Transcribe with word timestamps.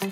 네, 0.00 0.08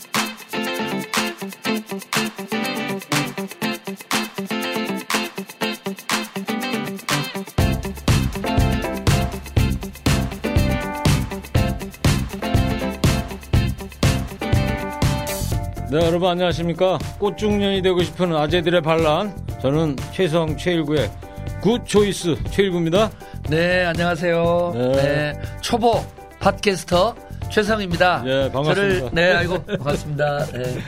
여러분 16.04 16.28
안녕하십니까? 16.28 16.98
꽃중년이 17.18 17.80
되고 17.80 18.02
싶은 18.02 18.36
아재들의 18.36 18.82
반란. 18.82 19.34
저는 19.62 19.96
최성 20.12 20.54
최일구의 20.54 21.10
Good 21.62 21.86
Choice 21.86 22.36
최일구입니다. 22.50 23.10
네, 23.48 23.86
안녕하세요. 23.86 24.72
네. 24.74 24.92
네. 24.92 25.40
초보 25.62 26.04
팟캐스터 26.40 27.27
최성입니다. 27.50 28.22
네, 28.22 28.52
반갑습니다. 28.52 28.74
저를, 28.74 29.10
네, 29.12 29.32
아이고, 29.32 29.64
반갑습니다. 29.64 30.46
네. 30.46 30.78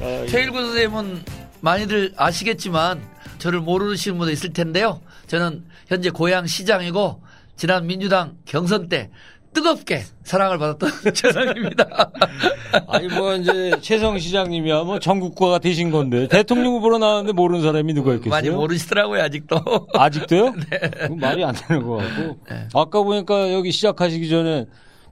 아, 0.00 0.26
최일구 0.26 0.60
선생님은 0.60 1.22
많이들 1.60 2.12
아시겠지만 2.16 3.00
저를 3.38 3.60
모르시는 3.60 4.18
분도 4.18 4.30
있을 4.32 4.52
텐데요. 4.52 5.00
저는 5.26 5.64
현재 5.88 6.10
고향 6.10 6.46
시장이고 6.46 7.22
지난 7.56 7.86
민주당 7.86 8.34
경선 8.44 8.88
때 8.88 9.10
뜨겁게 9.54 10.04
사랑을 10.22 10.58
받았던 10.58 10.90
최성입니다. 11.14 12.10
아니 12.86 13.08
뭐 13.08 13.34
이제 13.34 13.72
최성 13.80 14.18
시장님이야 14.18 14.82
뭐 14.84 14.98
전국구가 15.00 15.58
되신 15.58 15.90
건데 15.90 16.28
대통령 16.28 16.74
후보로 16.74 16.98
나왔는데 16.98 17.32
모르는 17.32 17.62
사람이 17.62 17.94
누가 17.94 18.12
있겠어요? 18.14 18.30
많이 18.30 18.50
모르시더라고요, 18.50 19.22
아직도. 19.22 19.56
아직도요? 19.94 20.52
그거 21.00 21.16
말이 21.16 21.42
안 21.44 21.54
되는 21.54 21.82
것 21.82 21.96
같고. 21.96 22.36
네. 22.50 22.68
아까 22.74 23.02
보니까 23.02 23.52
여기 23.52 23.72
시작하시기 23.72 24.28
전에 24.28 24.66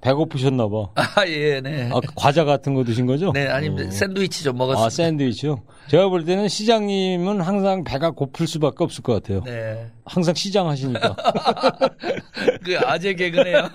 배고프셨나 0.06 0.68
봐. 0.68 0.88
아, 0.94 1.26
예, 1.26 1.60
네. 1.60 1.90
아, 1.92 2.00
과자 2.14 2.44
같은 2.44 2.74
거 2.74 2.84
드신 2.84 3.06
거죠? 3.06 3.32
네, 3.32 3.48
아니면 3.48 3.88
어. 3.88 3.90
샌드위치 3.90 4.44
좀 4.44 4.56
먹었습니다. 4.56 4.86
아, 4.86 4.88
샌드위치요? 4.88 5.62
제가 5.88 6.08
볼 6.08 6.24
때는 6.24 6.48
시장님은 6.48 7.40
항상 7.40 7.82
배가 7.82 8.12
고플 8.12 8.46
수밖에 8.46 8.84
없을 8.84 9.02
것 9.02 9.14
같아요. 9.14 9.42
네. 9.42 9.90
항상 10.04 10.34
시장 10.34 10.68
하시니까. 10.68 11.16
그 12.64 12.78
아재 12.84 13.14
개그네요. 13.14 13.68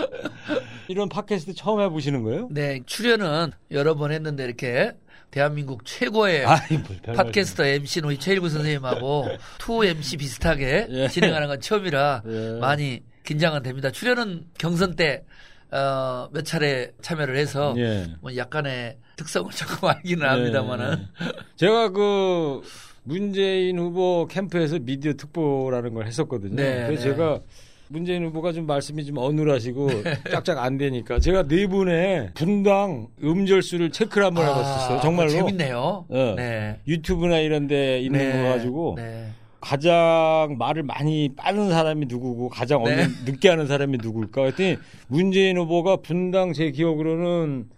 이런 0.88 1.10
팟캐스트 1.10 1.54
처음 1.54 1.82
해보시는 1.82 2.22
거예요? 2.22 2.48
네, 2.50 2.80
출연은 2.86 3.52
여러 3.72 3.94
번 3.94 4.12
했는데 4.12 4.44
이렇게 4.44 4.92
대한민국 5.30 5.84
최고의 5.84 6.46
아이, 6.46 6.78
뭐, 6.78 6.96
별 7.02 7.14
팟캐스터 7.14 7.66
MC는 7.66 8.08
우리 8.08 8.18
최일구 8.18 8.48
선생님하고 8.48 9.26
two 9.58 9.84
MC 9.84 10.16
비슷하게 10.16 10.86
예. 10.88 11.08
진행하는 11.08 11.48
건 11.48 11.60
처음이라 11.60 12.22
예. 12.26 12.58
많이 12.60 13.02
긴장은 13.26 13.62
됩니다. 13.62 13.90
출연은 13.90 14.44
경선 14.56 14.96
때, 14.96 15.24
어, 15.70 16.28
몇 16.32 16.44
차례 16.44 16.92
참여를 17.02 17.36
해서 17.36 17.74
예. 17.76 18.06
뭐 18.22 18.34
약간의 18.34 18.96
특성을 19.16 19.50
조금 19.52 19.88
알기는 19.88 20.26
합니다만은. 20.26 20.90
네. 20.96 21.32
제가 21.56 21.90
그 21.90 22.62
문재인 23.02 23.78
후보 23.78 24.26
캠프에서 24.30 24.78
미디어 24.78 25.12
특보라는 25.14 25.92
걸 25.92 26.06
했었거든요. 26.06 26.54
네, 26.56 26.86
그래서 26.86 27.04
네. 27.04 27.10
제가 27.10 27.40
문재인 27.88 28.24
후보가 28.26 28.52
좀 28.52 28.66
말씀이 28.66 29.04
좀 29.04 29.18
어눌하시고 29.18 29.88
쫙쫙 30.32 30.58
안 30.58 30.76
되니까 30.76 31.20
제가 31.20 31.44
네 31.46 31.66
분의 31.68 32.32
분당 32.34 33.06
음절수를 33.22 33.90
체크를 33.90 34.26
한번 34.26 34.44
해봤었어요. 34.44 34.98
아, 34.98 35.00
정말로. 35.00 35.30
재밌네요. 35.30 36.06
예. 36.12 36.34
네. 36.36 36.80
유튜브나 36.88 37.38
이런 37.38 37.66
데 37.68 38.00
있는 38.00 38.18
네. 38.18 38.42
거 38.42 38.48
가지고 38.50 38.94
네. 38.96 39.28
가장 39.66 40.54
말을 40.60 40.84
많이 40.84 41.28
빠른 41.34 41.70
사람이 41.70 42.06
누구고 42.06 42.50
가장 42.50 42.84
네. 42.84 42.90
없는 42.92 43.24
늦게 43.24 43.48
하는 43.48 43.66
사람이 43.66 43.98
누굴까 44.00 44.44
했더니 44.44 44.76
문재인 45.08 45.58
후보가 45.58 45.96
분당 45.96 46.52
제 46.52 46.70
기억으로는 46.70 47.68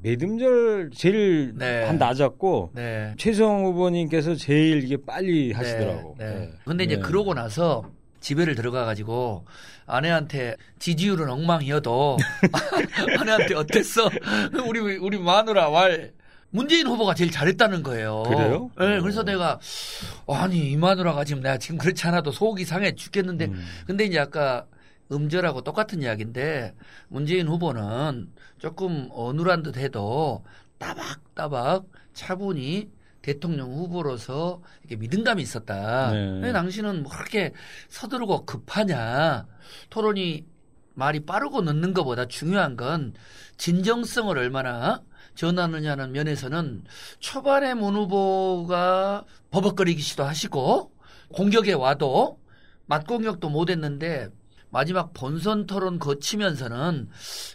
매듬절 0.00 0.90
제일 0.94 1.54
네. 1.56 1.82
한 1.82 1.98
낮았고 1.98 2.70
네. 2.74 3.14
최성 3.18 3.64
후보님께서 3.64 4.36
제일 4.36 4.84
이게 4.84 4.96
빨리 4.96 5.50
하시더라고. 5.50 6.14
네. 6.20 6.24
네. 6.24 6.34
네. 6.38 6.50
근데 6.64 6.84
이제 6.84 6.94
네. 6.94 7.02
그러고 7.02 7.34
나서 7.34 7.90
집에를 8.20 8.54
들어가 8.54 8.84
가지고 8.84 9.44
아내한테 9.86 10.54
지지율은 10.78 11.28
엉망이어도 11.28 12.16
아내한테 13.18 13.56
어땠어? 13.56 14.08
우리 14.68 14.78
우리 14.98 15.18
마누라 15.18 15.70
말 15.70 16.12
문재인 16.50 16.86
후보가 16.86 17.14
제일 17.14 17.30
잘했다는 17.30 17.82
거예요. 17.82 18.22
그래요? 18.24 18.70
네, 18.78 19.00
그래서 19.00 19.22
내가 19.22 19.60
아니 20.26 20.72
이 20.72 20.76
마누라가 20.76 21.24
지금 21.24 21.42
내가 21.42 21.58
지금 21.58 21.78
그렇지 21.78 22.06
않아도 22.06 22.30
속이 22.30 22.64
상해 22.64 22.94
죽겠는데 22.94 23.46
음. 23.46 23.66
근데 23.86 24.04
이제 24.04 24.18
아까 24.18 24.66
음절하고 25.12 25.62
똑같은 25.62 26.02
이야기인데 26.02 26.74
문재인 27.08 27.48
후보는 27.48 28.30
조금 28.58 29.08
어눌한 29.12 29.62
듯 29.62 29.76
해도 29.76 30.44
따박따박 30.78 31.84
차분히 32.12 32.90
대통령 33.22 33.72
후보로서 33.72 34.62
이렇게 34.80 34.96
믿음감이 34.96 35.42
있었다. 35.42 36.12
네. 36.12 36.40
왜 36.42 36.52
당신은 36.52 37.02
뭐 37.02 37.12
그렇게 37.12 37.52
서두르고 37.88 38.46
급하냐. 38.46 39.46
토론이 39.90 40.46
말이 40.94 41.20
빠르고 41.20 41.62
늦는 41.62 41.92
것보다 41.92 42.26
중요한 42.26 42.76
건 42.76 43.12
진정성을 43.56 44.36
얼마나 44.36 45.02
전하느냐는 45.42 46.10
면에서는 46.10 46.82
초반에 47.20 47.72
문 47.74 47.94
후보가 47.94 49.24
버벅거리기도 49.52 50.24
하시고 50.24 50.90
공격에 51.32 51.74
와도 51.74 52.40
맞공격도 52.86 53.48
못했는데 53.48 54.30
마지막 54.70 55.12
본선 55.14 55.66
토론 55.66 56.00
거치면서는 56.00 57.08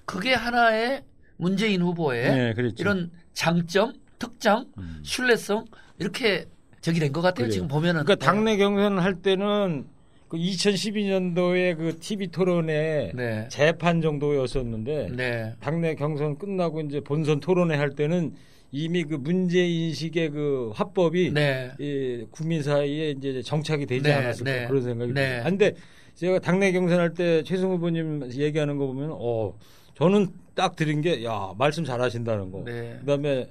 그게 0.06 0.34
하나의 0.34 1.04
문재인 1.36 1.82
후보의 1.82 2.54
네. 2.56 2.72
이런 2.78 3.12
장점, 3.34 3.94
특장, 4.18 4.66
음. 4.78 5.02
신뢰성 5.04 5.66
이렇게 6.00 6.46
저기 6.80 7.02
된 7.02 7.12
것 7.12 7.20
같아요. 7.22 7.48
그래요. 7.48 7.52
지금 7.52 7.68
보면은 7.68 8.06
그러니까 8.06 8.26
당내 8.26 8.56
경선 8.56 8.98
할 9.00 9.16
때는 9.22 9.88
그 10.34 10.38
2012년도에 10.40 11.78
그 11.78 12.00
TV 12.00 12.30
토론회 12.30 13.12
네. 13.14 13.48
재판 13.50 14.02
정도였었는데 14.02 15.10
네. 15.16 15.54
당내 15.60 15.94
경선 15.94 16.40
끝나고 16.40 16.82
이제 16.82 17.00
본선 17.02 17.40
토론회 17.40 17.76
할 17.76 17.92
때는 17.92 18.34
이미 18.72 19.04
그 19.04 19.14
문제 19.14 19.64
인식의 19.64 20.32
그 20.32 20.72
화법이 20.74 21.34
네. 21.36 21.70
이 21.80 22.26
국민 22.32 22.64
사이에 22.64 23.12
이제 23.12 23.44
정착이 23.44 23.86
되지 23.86 24.02
네, 24.02 24.12
않았을까 24.12 24.52
네. 24.52 24.66
그런 24.66 24.82
생각이 24.82 25.14
네. 25.14 25.22
듭니다. 25.28 25.44
근데 25.50 25.74
제가 26.16 26.40
당내 26.40 26.72
경선할 26.72 27.14
때 27.14 27.44
최승 27.44 27.70
후보님 27.70 28.32
얘기하는 28.34 28.80
거 28.80 28.88
보면 28.88 29.12
어 29.14 29.54
저는 29.94 30.30
딱 30.56 30.76
들은 30.76 31.02
게 31.02 31.24
야 31.24 31.54
말씀 31.60 31.86
잘하신다는 31.86 32.52
거. 32.52 32.64
네. 32.66 32.98
그다음에 33.02 33.48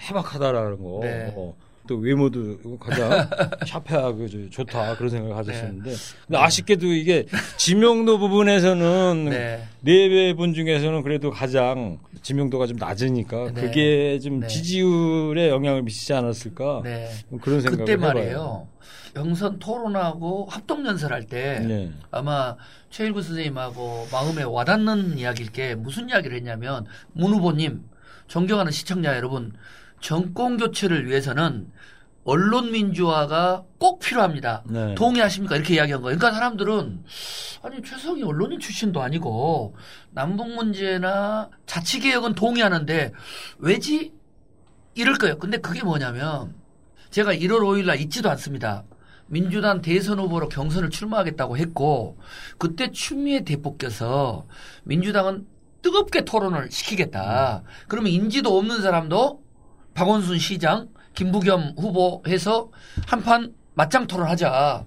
해박하다라는 0.00 0.82
거. 0.82 0.98
네. 1.00 1.32
어, 1.36 1.54
또 1.86 1.96
외모도 1.96 2.78
가장 2.78 3.28
샤프하고 3.66 4.26
저- 4.28 4.48
좋다 4.50 4.96
그런 4.96 5.10
생각을 5.10 5.34
가졌었는데 5.36 5.92
근데 6.26 6.38
아쉽게도 6.38 6.86
이게 6.86 7.26
지명도 7.58 8.18
부분에서는 8.18 9.26
네. 9.30 9.64
네분 9.82 10.54
중에서는 10.54 11.02
그래도 11.02 11.30
가장 11.30 11.98
지명도가 12.22 12.66
좀 12.66 12.76
낮으니까 12.78 13.50
네. 13.52 13.60
그게 13.60 14.18
좀 14.18 14.40
네. 14.40 14.46
지지율에 14.46 15.50
영향을 15.50 15.82
미치지 15.82 16.14
않았을까 16.14 16.80
네. 16.84 17.10
그런 17.42 17.60
생각을 17.60 17.84
그때 17.84 17.92
해봐요. 17.92 18.14
말이에요. 18.14 18.68
경선 19.14 19.58
토론하고 19.58 20.46
합동 20.50 20.86
연설할 20.86 21.24
때 21.26 21.60
네. 21.60 21.92
아마 22.10 22.56
최일구 22.90 23.22
선생님하고 23.22 24.08
마음에 24.10 24.42
와닿는 24.42 25.18
이야기일 25.18 25.52
게 25.52 25.74
무슨 25.74 26.08
이야기를 26.08 26.36
했냐면 26.36 26.86
문 27.12 27.32
후보님 27.34 27.82
존경하는 28.26 28.72
시청자 28.72 29.14
여러분 29.14 29.52
정권 30.04 30.58
교체를 30.58 31.08
위해서는 31.08 31.72
언론 32.24 32.72
민주화가 32.72 33.64
꼭 33.78 34.00
필요합니다. 34.00 34.62
네. 34.68 34.94
동의하십니까? 34.94 35.56
이렇게 35.56 35.76
이야기한 35.76 36.02
거예요. 36.02 36.18
그러니까 36.18 36.38
사람들은 36.38 37.04
아니 37.62 37.82
최성이 37.82 38.22
언론인 38.22 38.60
출신도 38.60 39.00
아니고 39.00 39.74
남북 40.10 40.50
문제나 40.50 41.48
자치 41.64 42.00
개혁은 42.00 42.34
동의하는데 42.34 43.12
왜지? 43.58 44.12
이럴 44.94 45.14
거예요. 45.14 45.38
근데 45.38 45.56
그게 45.56 45.82
뭐냐면 45.82 46.54
제가 47.08 47.34
1월 47.34 47.60
5일 47.60 47.86
날 47.86 47.98
잊지도 47.98 48.28
않습니다. 48.28 48.84
민주당 49.26 49.80
대선 49.80 50.18
후보로 50.18 50.50
경선을 50.50 50.90
출마하겠다고 50.90 51.56
했고 51.56 52.18
그때 52.58 52.90
추미애 52.90 53.42
대표 53.42 53.78
께서 53.78 54.46
민주당은 54.82 55.46
뜨겁게 55.80 56.26
토론을 56.26 56.70
시키겠다. 56.70 57.62
그러면 57.88 58.12
인지도 58.12 58.58
없는 58.58 58.82
사람도 58.82 59.43
박원순 59.94 60.38
시장, 60.38 60.88
김부겸 61.14 61.74
후보 61.78 62.22
해서 62.26 62.70
한판 63.06 63.54
맞짱 63.74 64.06
토론하자. 64.06 64.84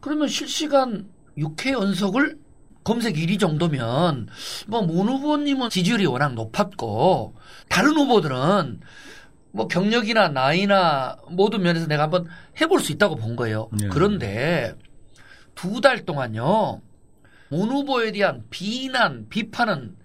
그러면 0.00 0.28
실시간 0.28 1.08
6회 1.36 1.72
연속을 1.72 2.38
검색 2.84 3.16
1위 3.16 3.38
정도면 3.40 4.28
뭐문 4.68 5.08
후보님은 5.08 5.70
지지율이 5.70 6.06
워낙 6.06 6.34
높았고 6.34 7.34
다른 7.68 7.96
후보들은 7.96 8.80
뭐 9.50 9.66
경력이나 9.68 10.28
나이나 10.28 11.16
모든 11.30 11.62
면에서 11.62 11.86
내가 11.88 12.04
한번 12.04 12.26
해볼 12.60 12.80
수 12.80 12.92
있다고 12.92 13.16
본 13.16 13.34
거예요. 13.34 13.68
네. 13.72 13.88
그런데 13.88 14.74
두 15.56 15.80
달 15.80 16.04
동안요 16.04 16.80
문 17.48 17.70
후보에 17.70 18.12
대한 18.12 18.44
비난, 18.50 19.28
비판은 19.28 19.96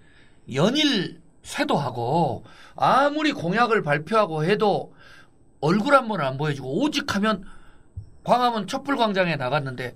연일 0.54 1.20
쇄도하고 1.42 2.44
아무리 2.76 3.32
공약을 3.32 3.82
발표하고 3.82 4.44
해도 4.44 4.94
얼굴 5.60 5.94
한 5.94 6.08
번을 6.08 6.24
안 6.24 6.38
보여주고 6.38 6.82
오직 6.82 7.14
하면 7.14 7.44
광화문 8.24 8.66
촛불광장에 8.66 9.36
나갔는데 9.36 9.94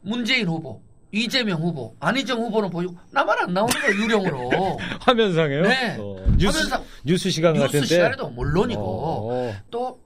문재인 0.00 0.48
후보, 0.48 0.82
이재명 1.12 1.60
후보, 1.60 1.94
안희정 2.00 2.40
후보는 2.40 2.70
보이고 2.70 2.96
나만 3.10 3.38
안 3.38 3.54
나오는 3.54 3.72
거예요 3.80 4.02
유령으로. 4.02 4.78
화면상에요? 5.00 5.62
네. 5.62 5.96
어, 5.98 6.16
뉴스, 6.36 6.56
화면상 6.58 6.84
뉴스 7.04 7.30
시간 7.30 7.54
뉴스 7.54 7.66
같은데. 7.66 7.86
시간에도 7.86 8.28
물론이고 8.30 8.80
어, 8.82 9.54
또 9.70 10.00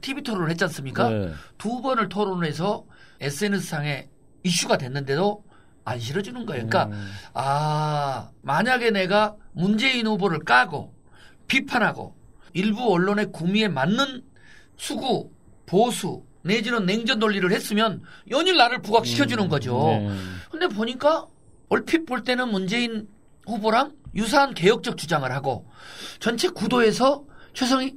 TV 0.00 0.22
토론을 0.22 0.50
했지 0.50 0.64
않습니까? 0.64 1.08
네. 1.08 1.30
두 1.56 1.80
번을 1.80 2.08
토론해서 2.08 2.84
SNS상에 3.20 4.08
이슈가 4.42 4.76
됐는데도 4.76 5.43
안 5.84 6.00
실어주는 6.00 6.46
거예요. 6.46 6.66
그러니까 6.66 6.96
음. 6.96 7.10
아 7.34 8.30
만약에 8.42 8.90
내가 8.90 9.36
문재인 9.52 10.06
후보를 10.06 10.40
까고 10.40 10.94
비판하고 11.46 12.14
일부 12.54 12.92
언론의 12.92 13.32
구미에 13.32 13.68
맞는 13.68 14.22
수구 14.76 15.30
보수 15.66 16.22
내지는 16.42 16.86
냉전 16.86 17.18
논리를 17.18 17.50
했으면 17.52 18.02
연일 18.30 18.56
나를 18.56 18.80
부각시켜주는 18.82 19.48
거죠. 19.48 19.84
네. 19.86 20.10
근데 20.50 20.68
보니까 20.68 21.26
얼핏 21.68 22.06
볼 22.06 22.22
때는 22.22 22.48
문재인 22.48 23.08
후보랑 23.46 23.92
유사한 24.14 24.54
개혁적 24.54 24.96
주장을 24.96 25.30
하고 25.30 25.66
전체 26.20 26.48
구도에서 26.48 27.24
최성이 27.52 27.94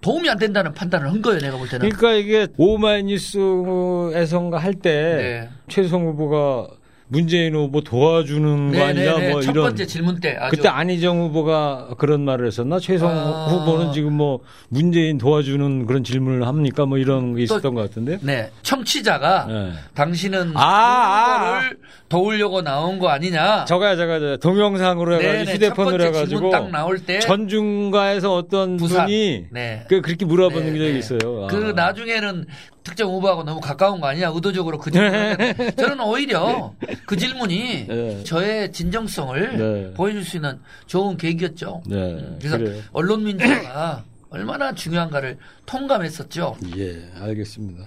도움이 0.00 0.28
안 0.30 0.38
된다는 0.38 0.72
판단을 0.72 1.10
한 1.10 1.20
거예요. 1.20 1.40
내가 1.40 1.58
볼 1.58 1.68
때는. 1.68 1.90
그러니까 1.90 2.12
이게 2.14 2.46
오마이뉴스에선가 2.56 4.56
할때 4.58 4.90
네. 4.90 5.50
최성 5.68 6.06
후보가 6.06 6.68
문재인 7.12 7.56
후보 7.56 7.80
도와주는 7.80 8.72
거 8.72 8.84
아니냐 8.84 9.12
네네네. 9.12 9.32
뭐첫 9.32 9.50
이런 9.50 9.64
번째 9.66 9.86
질문 9.86 10.20
때 10.20 10.38
그때 10.48 10.68
안희정 10.68 11.20
후보가 11.22 11.94
그런 11.98 12.24
말을 12.24 12.46
했었나? 12.46 12.78
최성 12.78 13.10
아. 13.10 13.46
후보는 13.46 13.92
지금 13.92 14.12
뭐 14.12 14.38
문재인 14.68 15.18
도와주는 15.18 15.86
그런 15.86 16.04
질문을 16.04 16.46
합니까? 16.46 16.86
뭐 16.86 16.98
이런 16.98 17.34
게 17.34 17.42
있었던 17.42 17.74
것 17.74 17.82
같은데. 17.82 18.18
네 18.22 18.50
청취자가 18.62 19.46
네. 19.46 19.72
당신은 19.94 20.52
아, 20.56 20.62
아, 20.62 21.50
후보를 21.58 21.78
도우려고 22.10 22.60
나온 22.60 22.98
거 22.98 23.08
아니냐? 23.08 23.64
저거야, 23.66 23.94
저거야, 23.96 24.36
동영상으로 24.38 25.14
해가지고 25.14 25.32
네네, 25.44 25.52
휴대폰으로 25.54 25.90
첫 25.90 26.04
번째 26.04 26.06
해가지고 26.08 26.26
질문 26.40 26.50
딱 26.50 26.70
나올 26.70 26.98
때 26.98 27.20
전중가에서 27.20 28.34
어떤 28.34 28.76
부산. 28.76 29.06
분이 29.06 29.46
네. 29.50 29.84
그 29.88 30.00
그렇게 30.02 30.24
물어보는 30.24 30.72
네, 30.72 30.78
적이 30.78 30.92
네. 30.92 30.98
있어요. 30.98 31.46
그 31.46 31.68
아. 31.68 31.72
나중에는 31.72 32.46
특정 32.82 33.10
후보하고 33.10 33.44
너무 33.44 33.60
가까운 33.60 34.00
거 34.00 34.08
아니냐 34.08 34.32
의도적으로 34.34 34.78
그 34.78 34.90
했는데 34.92 35.70
저는 35.76 36.00
오히려 36.00 36.74
그 37.06 37.16
질문이 37.16 37.86
네. 37.86 38.24
저의 38.24 38.72
진정성을 38.72 39.56
네. 39.56 39.94
보여줄 39.94 40.24
수 40.24 40.36
있는 40.38 40.58
좋은 40.86 41.16
계기였죠. 41.16 41.82
네, 41.86 41.94
음, 41.96 42.38
그래서 42.40 42.58
그래요. 42.58 42.82
언론 42.92 43.22
민주화가 43.22 44.02
얼마나 44.30 44.74
중요한가를 44.74 45.38
통감했었죠. 45.66 46.56
예, 46.76 47.08
알겠습니다. 47.20 47.84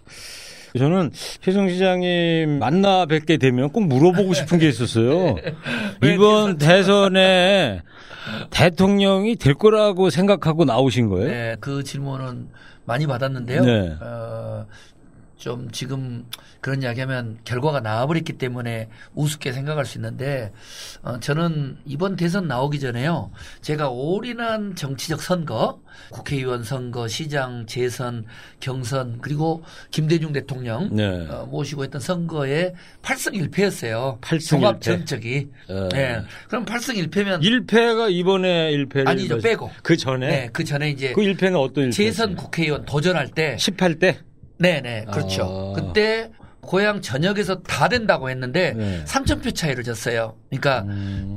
저는 0.78 1.12
최성 1.42 1.70
시장님 1.70 2.60
만나 2.60 3.06
뵙게 3.06 3.38
되면 3.38 3.70
꼭 3.70 3.86
물어보고 3.88 4.34
싶은 4.34 4.58
게 4.60 4.68
있었어요. 4.68 5.36
왜 6.02 6.14
이번 6.14 6.58
대선에 6.58 7.82
대통령이 8.50 9.36
될 9.36 9.54
거라고 9.54 10.10
생각하고 10.10 10.66
나오신 10.66 11.10
거예요? 11.10 11.28
네, 11.28 11.56
그 11.60 11.84
질문은 11.84 12.48
많이 12.86 13.08
받았는데요. 13.08 13.64
네. 13.64 13.96
어, 14.02 14.66
좀 15.44 15.70
지금 15.72 16.26
그런 16.62 16.82
이야기하면 16.82 17.38
결과가 17.44 17.82
나와버렸기 17.82 18.38
때문에 18.38 18.88
우습게 19.14 19.52
생각할 19.52 19.84
수 19.84 19.98
있는데 19.98 20.54
어, 21.02 21.20
저는 21.20 21.80
이번 21.86 22.16
대선 22.16 22.48
나오기 22.48 22.80
전에요. 22.80 23.30
제가 23.60 23.90
올인한 23.90 24.74
정치적 24.74 25.22
선거, 25.22 25.82
국회의원 26.12 26.64
선거, 26.64 27.10
시장 27.10 27.66
재선, 27.66 28.24
경선 28.62 29.18
그리고 29.22 29.66
김대중 29.92 30.32
대통령 30.32 30.96
네. 30.96 31.28
어, 31.28 31.46
모시고 31.52 31.84
했던 31.84 32.00
선거에 32.00 32.74
8승 33.02 33.34
1패였어요. 33.34 34.22
8승 34.22 34.48
종합 34.48 34.80
1패. 34.80 34.82
전적이. 34.82 35.50
어. 35.68 35.90
네. 35.92 36.22
그럼 36.48 36.64
8승 36.64 37.06
1패면 37.10 37.42
1패가 37.42 38.10
이번에 38.14 38.72
1패를 38.78 39.10
아니죠, 39.10 39.40
빼고. 39.40 39.70
그 39.82 39.98
전에 39.98 40.28
네, 40.28 40.50
그 40.54 40.64
전에 40.64 40.90
이제 40.90 41.12
그 41.12 41.20
1패는 41.20 41.60
어떤 41.60 41.90
1패? 41.90 41.92
재선 41.92 42.38
국회의원 42.38 42.86
도전할 42.86 43.28
때 43.28 43.58
18대? 43.60 44.20
네네 44.58 45.06
그렇죠. 45.12 45.74
아. 45.76 45.80
그때 45.80 46.30
고향 46.62 47.02
전역에서 47.02 47.62
다 47.62 47.90
된다고 47.90 48.30
했는데 48.30 48.74
네. 48.74 49.04
3천 49.06 49.44
표 49.44 49.52
차이로 49.52 49.84
졌어요. 49.84 50.36
그러니까 50.50 50.86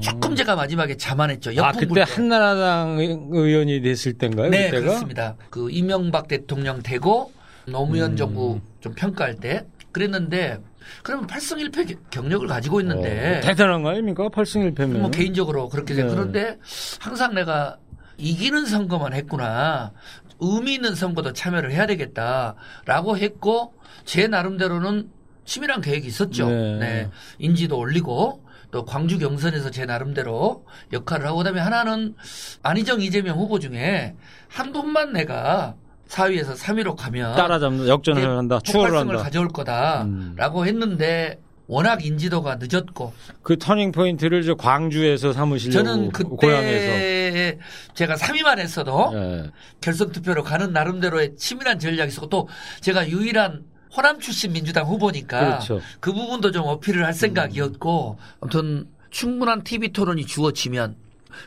조금 0.01 0.37
제가 0.37 0.55
마지막에 0.55 0.97
자만했죠. 0.97 1.53
아, 1.63 1.73
그때 1.73 1.87
때. 1.93 2.03
한나라당 2.03 2.99
의원이 2.99 3.83
됐을 3.83 4.13
때인가요? 4.15 4.51
네 4.51 4.67
그때가? 4.67 4.87
그렇습니다. 4.87 5.37
그 5.51 5.69
이명박 5.71 6.29
대통령 6.29 6.81
되고 6.83 7.33
노무현 7.67 8.13
음. 8.13 8.17
정부 8.17 8.61
좀 8.81 8.95
평가할 8.95 9.35
때 9.37 9.65
그랬는데 9.91 10.59
그러면 11.03 11.27
8승 11.27 11.71
1패 11.71 11.99
경력을 12.11 12.47
가지고 12.47 12.81
있는데 12.81 13.39
어, 13.39 13.41
대단한 13.41 13.83
거 13.83 13.91
아닙니까? 13.91 14.29
8승 14.29 14.73
1패면. 14.75 14.99
뭐 14.99 15.11
개인적으로 15.11 15.69
그렇게 15.69 15.95
네. 15.95 16.03
돼. 16.03 16.09
그런데 16.09 16.57
항상 17.01 17.35
내가 17.35 17.79
이기는 18.19 18.65
선거만 18.67 19.13
했구나. 19.13 19.93
의미 20.41 20.75
있는 20.75 20.95
선거도 20.95 21.33
참여를 21.33 21.73
해야 21.73 21.87
되겠다라고 21.87 23.19
했고 23.19 23.75
제 24.05 24.27
나름대로는 24.29 25.11
치밀한 25.45 25.81
계획이 25.81 26.07
있었죠. 26.07 26.49
네. 26.49 26.79
네. 26.79 27.11
인지도 27.39 27.79
올리고 27.79 28.45
또 28.71 28.85
광주 28.85 29.19
경선에서 29.19 29.71
제 29.71 29.87
나름대로 29.87 30.67
역할을 30.93 31.27
하고 31.27 31.39
그다음에 31.39 31.61
하나는 31.61 32.15
안희정 32.63 33.01
이재명 33.01 33.39
후보 33.39 33.59
중에 33.59 34.15
한 34.49 34.73
분만 34.73 35.13
내가 35.13 35.77
4위에서 36.09 36.57
3위로 36.57 36.97
가면 36.97 37.37
따라잡는 37.37 37.89
역전을 37.89 38.39
한다. 38.39 38.61
추월을 38.63 38.97
한다. 38.97 39.17
가져올 39.17 39.49
거다라고 39.49 40.61
음. 40.61 40.67
했는데 40.67 41.41
워낙 41.67 42.05
인지도가 42.05 42.59
늦었고 42.61 43.13
그 43.43 43.59
터닝 43.59 43.93
포인트를 43.93 44.45
저 44.45 44.55
광주에서 44.55 45.33
삼으시려고 45.33 45.85
저는 45.85 46.13
그때 46.13 46.29
고향에서. 46.29 47.59
제가 47.95 48.15
3위만 48.15 48.59
했어도 48.59 49.11
예. 49.15 49.51
결선 49.81 50.13
투표로 50.13 50.45
가는 50.45 50.73
나름대로의 50.73 51.37
치밀한 51.37 51.79
전략이 51.79 52.09
있었고 52.09 52.29
또 52.29 52.49
제가 52.81 53.09
유일한 53.09 53.65
호남 53.97 54.21
출신 54.21 54.53
민주당 54.53 54.87
후보니까 54.87 55.41
그렇죠. 55.41 55.81
그 56.01 56.13
부분도 56.13 56.53
좀 56.53 56.65
어필을 56.67 57.05
할 57.05 57.15
생각이었고 57.15 58.19
아무튼 58.41 58.87
충분한 59.11 59.65
TV 59.65 59.93
토론이 59.93 60.27
주어지면 60.27 60.97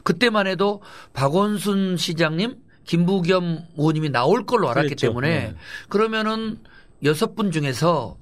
그때만 0.03 0.47
해도 0.47 0.81
박원순 1.13 1.97
시장님, 1.97 2.55
김부겸 2.85 3.67
의원님이 3.77 4.09
나올 4.09 4.45
걸로 4.45 4.69
알았기 4.69 4.89
그랬죠. 4.89 5.07
때문에 5.07 5.29
네. 5.29 5.55
그러면은 5.89 6.57
여섯 7.03 7.35
분 7.35 7.51
중에서 7.51 8.17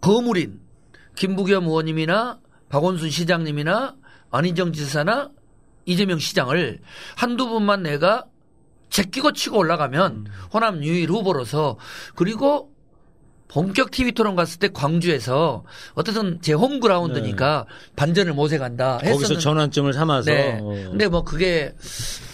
거물인 0.00 0.60
김부겸 1.24 1.64
의원님이나 1.66 2.38
박원순 2.70 3.10
시장님이나 3.10 3.94
안희정 4.30 4.72
지사나 4.72 5.30
이재명 5.84 6.18
시장을 6.18 6.80
한두 7.14 7.46
분만 7.46 7.82
내가 7.82 8.24
제끼고 8.88 9.32
치고 9.32 9.58
올라가면 9.58 10.12
음. 10.12 10.24
호남 10.52 10.82
유일 10.82 11.10
후보로서 11.10 11.76
그리고 12.14 12.72
본격 13.48 13.90
TV 13.90 14.12
토론 14.12 14.34
갔을 14.34 14.58
때 14.60 14.68
광주에서 14.68 15.64
어쨌든 15.94 16.38
제 16.40 16.54
홈그라운드니까 16.54 17.66
반전을 17.96 18.32
모색한다 18.32 18.98
네. 19.02 19.10
거기서 19.10 19.20
했었는 19.34 19.40
전환점을 19.40 19.92
삼아서. 19.92 20.30
네. 20.30 20.58
어. 20.62 20.68
근데 20.90 21.06
뭐 21.08 21.22
그게 21.22 21.74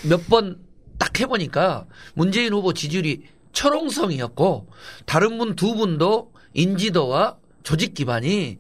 몇 0.09 0.21
번 0.29 0.65
딱 0.99 1.19
해보니까 1.21 1.85
문재인 2.15 2.55
후보 2.55 2.73
지지율이 2.73 3.25
철옹성이었고 3.53 4.69
다른 5.05 5.37
분 5.39 5.55
두 5.57 5.75
분도 5.75 6.33
인지도와 6.55 7.37
조직 7.67 7.95
기반이 7.95 8.59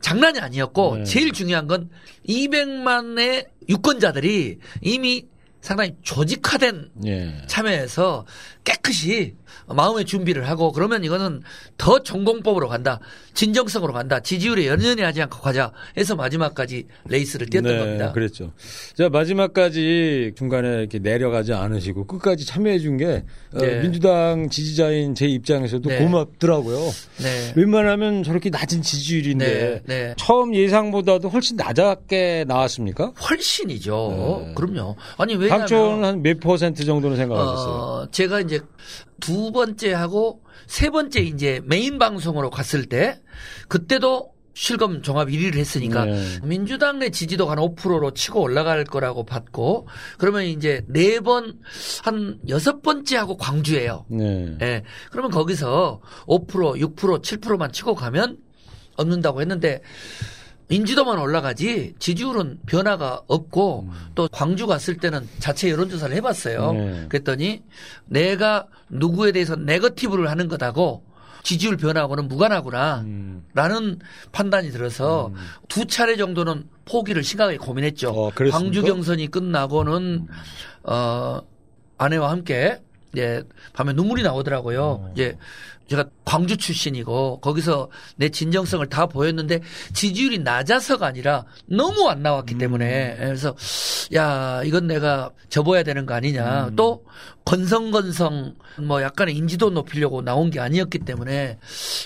장난이 0.00 0.40
아니었고 0.40 0.96
네. 0.96 1.04
제일 1.04 1.30
중요한 1.30 1.68
건 1.68 1.88
200만의 2.28 3.46
유권자들이 3.68 4.58
이미 4.82 5.28
상당히 5.60 5.94
조직화된 6.02 6.90
예. 7.06 7.42
참여해서 7.46 8.26
깨끗이 8.64 9.36
마음의 9.66 10.04
준비를 10.04 10.48
하고 10.48 10.72
그러면 10.72 11.04
이거는 11.04 11.42
더 11.78 12.02
전공법으로 12.02 12.68
간다. 12.68 13.00
진정성으로 13.34 13.92
간다. 13.92 14.20
지지율에 14.20 14.66
연연히 14.66 15.02
하지 15.02 15.22
않고 15.22 15.40
가자 15.40 15.72
해서 15.96 16.14
마지막까지 16.14 16.86
레이스를 17.08 17.48
뛰었던 17.48 17.78
겁니다. 17.78 18.12
그랬죠. 18.12 18.52
자, 18.96 19.08
마지막까지 19.08 20.32
중간에 20.36 20.68
이렇게 20.68 20.98
내려가지 20.98 21.52
않으시고 21.52 22.06
끝까지 22.06 22.46
참여해 22.46 22.78
준게 22.78 23.24
어, 23.54 23.58
네. 23.58 23.80
민주당 23.80 24.48
지지자인 24.48 25.14
제 25.14 25.26
입장에서도 25.26 25.88
네. 25.88 25.98
고맙더라고요. 25.98 26.78
네. 27.22 27.52
웬만하면 27.56 28.22
저렇게 28.22 28.50
낮은 28.50 28.82
지지율인데 28.82 29.82
네. 29.84 29.94
네. 29.94 30.14
처음 30.16 30.54
예상보다도 30.54 31.28
훨씬 31.28 31.56
낮게 31.56 32.44
나왔습니까? 32.46 33.12
훨씬이죠. 33.28 34.44
네. 34.46 34.54
그럼요. 34.54 34.96
아니 35.18 35.34
왜냐하면 35.34 35.66
당초는 35.66 36.04
한몇 36.04 36.40
퍼센트 36.40 36.84
정도는 36.84 37.16
생각하셨어요? 37.16 37.74
어, 37.74 38.08
제가 38.10 38.40
이제 38.40 38.60
두 39.20 39.52
번째 39.52 39.92
하고 39.92 40.42
세 40.66 40.90
번째 40.90 41.20
이제 41.20 41.60
메인 41.64 41.98
방송으로 41.98 42.50
갔을 42.50 42.86
때 42.86 43.20
그때도 43.68 44.32
실검 44.56 45.02
종합 45.02 45.28
1위를 45.28 45.56
했으니까 45.56 46.04
네. 46.04 46.38
민주당 46.44 47.00
내 47.00 47.10
지지도 47.10 47.50
한 47.50 47.58
5%로 47.58 48.12
치고 48.12 48.40
올라갈 48.40 48.84
거라고 48.84 49.24
봤고 49.24 49.88
그러면 50.16 50.44
이제 50.44 50.82
네 50.86 51.18
번 51.18 51.58
한 52.04 52.38
여섯 52.48 52.80
번째 52.80 53.16
하고 53.16 53.36
광주예요. 53.36 54.06
네. 54.08 54.56
예. 54.62 54.82
그러면 55.10 55.32
거기서 55.32 56.00
5%, 56.26 56.46
6%, 56.94 57.22
7%만 57.22 57.72
치고 57.72 57.96
가면 57.96 58.38
얻는다고 58.96 59.40
했는데 59.40 59.80
인지도만 60.70 61.18
올라가지 61.18 61.94
지지율은 61.98 62.60
변화가 62.66 63.22
없고 63.26 63.90
또 64.14 64.28
광주 64.32 64.66
갔을 64.66 64.96
때는 64.96 65.28
자체 65.38 65.70
여론조사를 65.70 66.14
해봤어요. 66.16 66.72
네. 66.72 67.06
그랬더니 67.08 67.62
내가 68.06 68.66
누구에 68.88 69.32
대해서 69.32 69.56
네거티브를 69.56 70.30
하는 70.30 70.48
것하고 70.48 71.04
지지율 71.42 71.76
변화하고는 71.76 72.26
무관하구나. 72.28 73.02
음. 73.02 73.44
라는 73.52 73.98
판단이 74.32 74.70
들어서 74.70 75.30
두 75.68 75.86
차례 75.86 76.16
정도는 76.16 76.64
포기를 76.86 77.22
심각하게 77.22 77.58
고민했죠. 77.58 78.10
어? 78.10 78.30
광주 78.50 78.82
경선이 78.82 79.30
끝나고는 79.30 80.26
어 80.84 81.40
아내와 81.98 82.30
함께 82.30 82.80
예 83.16 83.42
밤에 83.72 83.92
눈물이 83.92 84.22
나오더라고요. 84.22 84.82
어. 84.82 85.10
이제 85.14 85.36
제가 85.88 86.06
광주 86.24 86.56
출신이고 86.56 87.40
거기서 87.40 87.90
내 88.16 88.28
진정성을 88.28 88.86
다 88.88 89.06
보였는데 89.06 89.60
지지율이 89.92 90.38
낮아서가 90.38 91.06
아니라 91.06 91.44
너무 91.66 92.08
안 92.08 92.22
나왔기 92.22 92.56
때문에. 92.56 93.16
그래서 93.18 93.54
야 94.14 94.62
이건 94.64 94.86
내가 94.86 95.30
접어야 95.48 95.82
되는 95.82 96.06
거 96.06 96.14
아니냐. 96.14 96.70
또 96.76 97.04
건성건성 97.44 98.54
뭐 98.82 99.02
약간의 99.02 99.36
인지도 99.36 99.70
높이려고 99.70 100.22
나온 100.22 100.50
게 100.50 100.60
아니었기 100.60 101.00
때문에. 101.00 101.58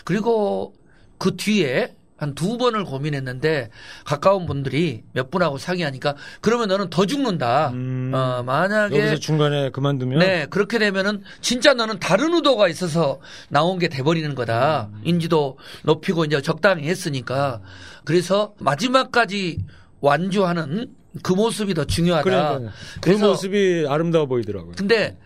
그리고 0.05 0.75
그 1.19 1.37
뒤에 1.37 1.95
한 2.19 2.35
두 2.35 2.59
번을 2.59 2.85
고민했는데 2.85 3.71
가까운 4.05 4.45
분들이 4.47 5.03
몇 5.13 5.31
분하고 5.31 5.57
상의하니까 5.57 6.15
그러면 6.41 6.69
너는 6.69 6.91
더 6.91 7.07
죽는다. 7.07 7.71
음. 7.71 8.13
어, 8.13 8.43
만약에 8.45 8.99
여기서 8.99 9.17
중간에 9.17 9.71
그만두면 9.71 10.19
네, 10.19 10.47
그렇게 10.51 10.79
되면은 10.79 11.23
진짜 11.41 11.75
너는 11.75 12.01
다른 12.01 12.35
의도가 12.35 12.69
있어서 12.69 13.21
나온 13.49 13.79
게 13.79 13.89
돼버리는 13.89 14.35
거다. 14.35 14.89
음. 14.93 15.01
인지도 15.05 15.59
높이고 15.85 16.25
이제 16.25 16.43
적당히 16.43 16.89
했으니까. 16.89 17.61
그래서 18.05 18.55
마지막까지 18.59 19.59
완주하는 20.01 20.93
그 21.23 21.33
모습이 21.33 21.75
더 21.75 21.85
중요하다. 21.85 22.23
그러니까 22.25 22.73
그 23.01 23.11
모습이 23.11 23.87
아름다워 23.89 24.27
보이더라고요. 24.27 24.73
근데 24.77 25.17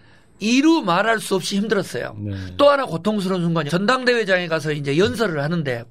이루 0.41 0.83
말할 0.83 1.21
수 1.21 1.37
없이 1.37 1.57
힘들었어요. 1.57 2.17
네. 2.19 2.35
또 2.57 2.69
하나 2.69 2.85
고통스러운 2.85 3.43
순간이 3.43 3.71
전당대회장에 3.71 4.49
가서 4.49 4.73
이제 4.73 4.99
연설을 4.99 5.43
하는데 5.43 5.85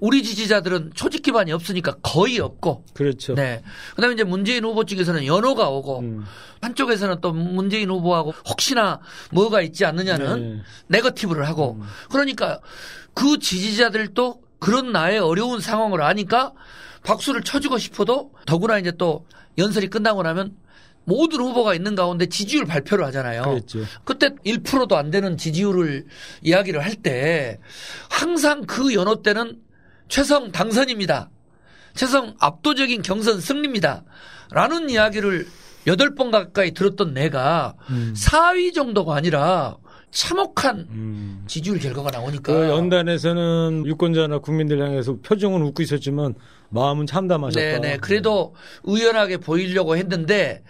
우리 0.00 0.22
지지자들은 0.22 0.92
조직 0.94 1.22
기반이 1.22 1.52
없으니까 1.52 1.96
거의 2.02 2.38
없고 2.38 2.84
그렇죠. 2.94 3.34
네. 3.34 3.62
그다음에 3.96 4.14
이제 4.14 4.24
문재인 4.24 4.64
후보 4.64 4.84
측에서는 4.84 5.26
연호가 5.26 5.68
오고 5.70 5.98
음. 6.00 6.24
한쪽에서는 6.60 7.20
또 7.20 7.32
문재인 7.32 7.90
후보하고 7.90 8.32
혹시나 8.48 9.00
뭐가 9.32 9.60
있지 9.62 9.84
않느냐는 9.84 10.56
네. 10.56 10.62
네거티브를 10.88 11.46
하고 11.48 11.80
그러니까 12.10 12.60
그 13.14 13.38
지지자들도 13.38 14.42
그런 14.58 14.92
나의 14.92 15.18
어려운 15.18 15.60
상황을 15.60 16.02
아니까 16.02 16.52
박수를 17.04 17.42
쳐주고 17.42 17.78
싶어도 17.78 18.32
더구나 18.46 18.78
이제 18.78 18.92
또 18.98 19.26
연설이 19.56 19.88
끝나고 19.88 20.22
나면 20.22 20.56
모든 21.04 21.40
후보가 21.40 21.74
있는 21.74 21.94
가운데 21.94 22.26
지지율 22.26 22.66
발표를 22.66 23.04
하잖아요. 23.06 23.42
그랬죠. 23.42 23.78
그때 24.04 24.28
1%도 24.44 24.94
안 24.96 25.10
되는 25.10 25.38
지지율을 25.38 26.04
이야기를 26.42 26.84
할 26.84 26.96
때 27.02 27.58
항상 28.10 28.66
그 28.66 28.92
연호 28.92 29.22
때는 29.22 29.56
최성 30.08 30.50
당선입니다. 30.50 31.30
최성 31.94 32.34
압도적인 32.38 33.02
경선 33.02 33.40
승리입니다. 33.40 34.04
라는 34.50 34.90
이야기를 34.90 35.46
8번 35.86 36.30
가까이 36.30 36.72
들었던 36.72 37.14
내가 37.14 37.74
음. 37.90 38.14
4위 38.16 38.74
정도가 38.74 39.14
아니라 39.14 39.76
참혹한 40.10 40.86
음. 40.90 41.44
지지율 41.46 41.78
결과가 41.78 42.10
나오니까 42.10 42.52
그 42.52 42.68
연단에서는 42.68 43.84
유권자나 43.86 44.38
국민들 44.38 44.82
향해서 44.82 45.16
표정은 45.22 45.62
웃고 45.62 45.82
있었지만 45.82 46.34
마음은 46.70 47.06
참담하셨다. 47.06 47.80
네네. 47.80 47.98
그래도 47.98 48.54
의연하게 48.84 49.38
보이려고 49.38 49.96
했는데 49.96 50.62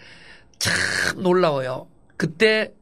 참 0.57 0.73
놀라워요. 1.21 1.87
그때 2.17 2.73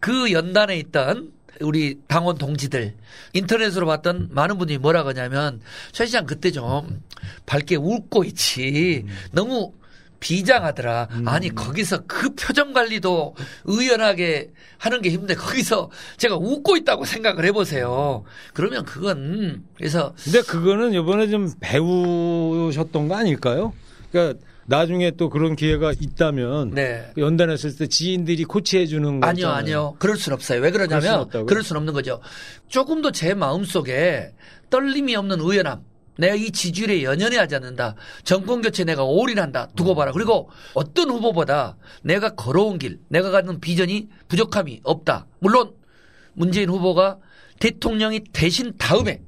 그 0.00 0.32
연단에 0.32 0.76
있던 0.78 1.32
우리 1.62 1.98
당원 2.08 2.38
동지들 2.38 2.94
인터넷으로 3.32 3.86
봤던 3.86 4.28
많은 4.32 4.58
분들이 4.58 4.78
뭐라 4.78 5.02
그러냐면 5.02 5.60
최 5.92 6.06
시장 6.06 6.26
그때 6.26 6.50
좀 6.50 7.02
밝게 7.46 7.76
웃고 7.76 8.24
있지 8.24 9.06
너무 9.32 9.72
비장하더라. 10.22 11.08
아니 11.26 11.52
거기서 11.52 12.04
그 12.06 12.34
표정 12.36 12.72
관리도 12.72 13.34
의연하게 13.64 14.52
하는 14.78 15.02
게 15.02 15.10
힘든데 15.10 15.34
거기서 15.34 15.90
제가 16.16 16.36
웃고 16.36 16.76
있다고 16.76 17.04
생각을 17.04 17.44
해보세요. 17.44 18.22
그러면 18.54 18.84
그건 18.84 19.64
그래서 19.76 20.14
근데 20.22 20.40
그거는 20.42 20.94
이번에 20.94 21.28
좀 21.28 21.52
배우셨던 21.60 23.08
거 23.08 23.16
아닐까요? 23.16 23.72
그러니까 24.12 24.38
나중에 24.72 25.10
또 25.10 25.28
그런 25.28 25.54
기회가 25.54 25.92
있다면 25.92 26.70
네. 26.70 27.12
연단했을 27.18 27.76
때 27.76 27.86
지인들이 27.86 28.44
코치해 28.44 28.86
주는 28.86 29.20
거 29.20 29.26
아니요. 29.26 29.48
아니요. 29.50 29.96
그럴 29.98 30.16
순 30.16 30.32
없어요. 30.32 30.62
왜 30.62 30.70
그러냐면? 30.70 31.28
그럴 31.44 31.62
순 31.62 31.76
없는 31.76 31.92
거죠. 31.92 32.22
조금 32.68 33.02
더제 33.02 33.34
마음속에 33.34 34.32
떨림이 34.70 35.14
없는 35.14 35.40
의연함. 35.40 35.82
내가 36.16 36.34
이 36.36 36.50
지지율에 36.50 37.02
연연해하지 37.02 37.56
않는다. 37.56 37.96
정권 38.24 38.62
교체 38.62 38.84
내가 38.84 39.04
올인한다. 39.04 39.68
두고 39.76 39.94
봐라. 39.94 40.10
그리고 40.10 40.48
어떤 40.72 41.10
후보보다 41.10 41.76
내가 42.02 42.34
걸어온 42.34 42.78
길, 42.78 42.98
내가 43.08 43.30
갖는 43.30 43.60
비전이 43.60 44.08
부족함이 44.28 44.80
없다. 44.84 45.26
물론 45.38 45.72
문재인 46.32 46.70
후보가 46.70 47.18
대통령이 47.60 48.22
되신 48.32 48.72
다음에 48.78 49.20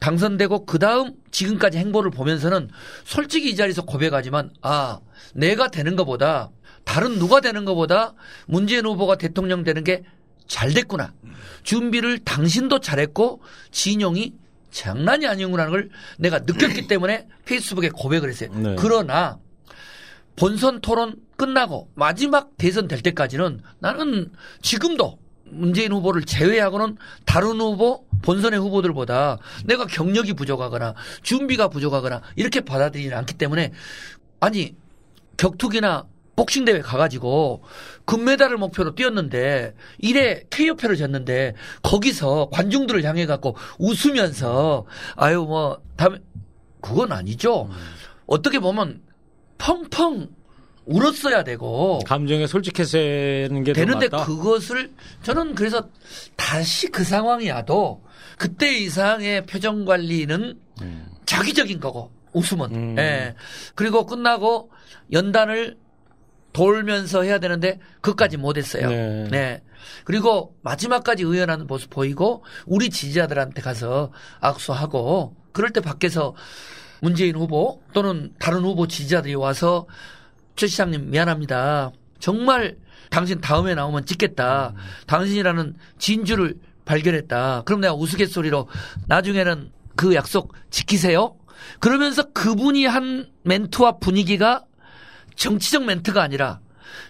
당선되고 0.00 0.66
그 0.66 0.78
다음 0.78 1.14
지금까지 1.30 1.78
행보를 1.78 2.10
보면서는 2.10 2.68
솔직히 3.04 3.50
이 3.50 3.56
자리에서 3.56 3.82
고백하지만 3.82 4.50
아 4.62 5.00
내가 5.34 5.68
되는 5.68 5.96
것보다 5.96 6.50
다른 6.84 7.18
누가 7.18 7.40
되는 7.40 7.64
것보다 7.64 8.14
문재인 8.46 8.86
후보가 8.86 9.16
대통령 9.16 9.64
되는 9.64 9.84
게 9.84 10.02
잘 10.48 10.72
됐구나 10.72 11.12
준비를 11.62 12.18
당신도 12.20 12.80
잘했고 12.80 13.42
진용이 13.70 14.32
장난이 14.70 15.26
아니구나는 15.26 15.70
걸 15.70 15.90
내가 16.18 16.40
느꼈기 16.40 16.88
때문에 16.88 17.28
페이스북에 17.44 17.90
고백을 17.90 18.28
했어요. 18.30 18.50
네. 18.54 18.76
그러나 18.78 19.38
본선 20.36 20.80
토론 20.80 21.16
끝나고 21.36 21.90
마지막 21.94 22.56
대선 22.56 22.88
될 22.88 23.02
때까지는 23.02 23.60
나는 23.78 24.32
지금도 24.62 25.18
문재인 25.50 25.92
후보를 25.92 26.22
제외하고는 26.22 26.96
다른 27.24 27.60
후보 27.60 28.04
본선의 28.22 28.60
후보들보다 28.60 29.38
내가 29.64 29.86
경력이 29.86 30.34
부족하거나 30.34 30.94
준비가 31.22 31.68
부족하거나 31.68 32.22
이렇게 32.36 32.60
받아들이지 32.60 33.14
않기 33.14 33.34
때문에 33.34 33.72
아니 34.40 34.74
격투기나 35.36 36.06
복싱 36.36 36.64
대회 36.64 36.80
가가지고 36.80 37.64
금메달을 38.04 38.58
목표로 38.58 38.94
뛰었는데 38.94 39.74
1회 40.02 40.48
KO패를 40.50 40.96
졌는데 40.96 41.54
거기서 41.82 42.48
관중들을 42.52 43.02
향해 43.02 43.26
갖고 43.26 43.56
웃으면서 43.78 44.86
아유 45.16 45.38
뭐 45.42 45.80
다음에 45.96 46.18
그건 46.80 47.10
아니죠. 47.10 47.68
어떻게 48.26 48.60
보면 48.60 49.02
펑펑 49.58 50.28
울었어야 50.88 51.44
되고 51.44 52.00
감정에 52.06 52.46
솔직해서는 52.46 53.62
게더 53.62 53.78
되는데. 53.78 54.08
그것을 54.08 54.90
저는 55.22 55.54
그래서 55.54 55.88
다시 56.36 56.88
그 56.88 57.04
상황이 57.04 57.50
와도 57.50 58.02
그때 58.38 58.76
이상의 58.76 59.44
표정 59.46 59.84
관리는 59.84 60.58
자기적인 61.26 61.80
거고 61.80 62.10
웃음은 62.32 62.74
음. 62.74 62.98
예 62.98 63.34
그리고 63.74 64.06
끝나고 64.06 64.70
연단을 65.12 65.76
돌면서 66.52 67.22
해야 67.22 67.38
되는데 67.38 67.78
그까지 68.00 68.38
못했어요. 68.38 68.88
네. 68.88 69.28
네. 69.30 69.62
그리고 70.04 70.56
마지막까지 70.62 71.22
의연한 71.22 71.66
모습 71.66 71.90
보이고 71.90 72.42
우리 72.66 72.88
지지자들한테 72.88 73.60
가서 73.60 74.10
악수하고 74.40 75.36
그럴 75.52 75.70
때 75.70 75.80
밖에서 75.80 76.34
문재인 77.00 77.36
후보 77.36 77.82
또는 77.92 78.32
다른 78.38 78.60
후보 78.60 78.86
지지자들이 78.86 79.34
와서 79.34 79.86
최 80.58 80.66
시장님 80.66 81.10
미안합니다. 81.10 81.92
정말 82.18 82.76
당신 83.10 83.40
다음에 83.40 83.76
나오면 83.76 84.06
찍겠다. 84.06 84.74
당신이라는 85.06 85.76
진주를 85.98 86.56
발견했다. 86.84 87.62
그럼 87.64 87.80
내가 87.80 87.94
우스갯소리로 87.94 88.68
나중에는 89.06 89.70
그 89.94 90.16
약속 90.16 90.52
지키세요. 90.70 91.36
그러면서 91.78 92.24
그분이 92.32 92.86
한 92.86 93.30
멘트와 93.44 93.98
분위기가 93.98 94.64
정치적 95.36 95.84
멘트가 95.84 96.22
아니라 96.24 96.58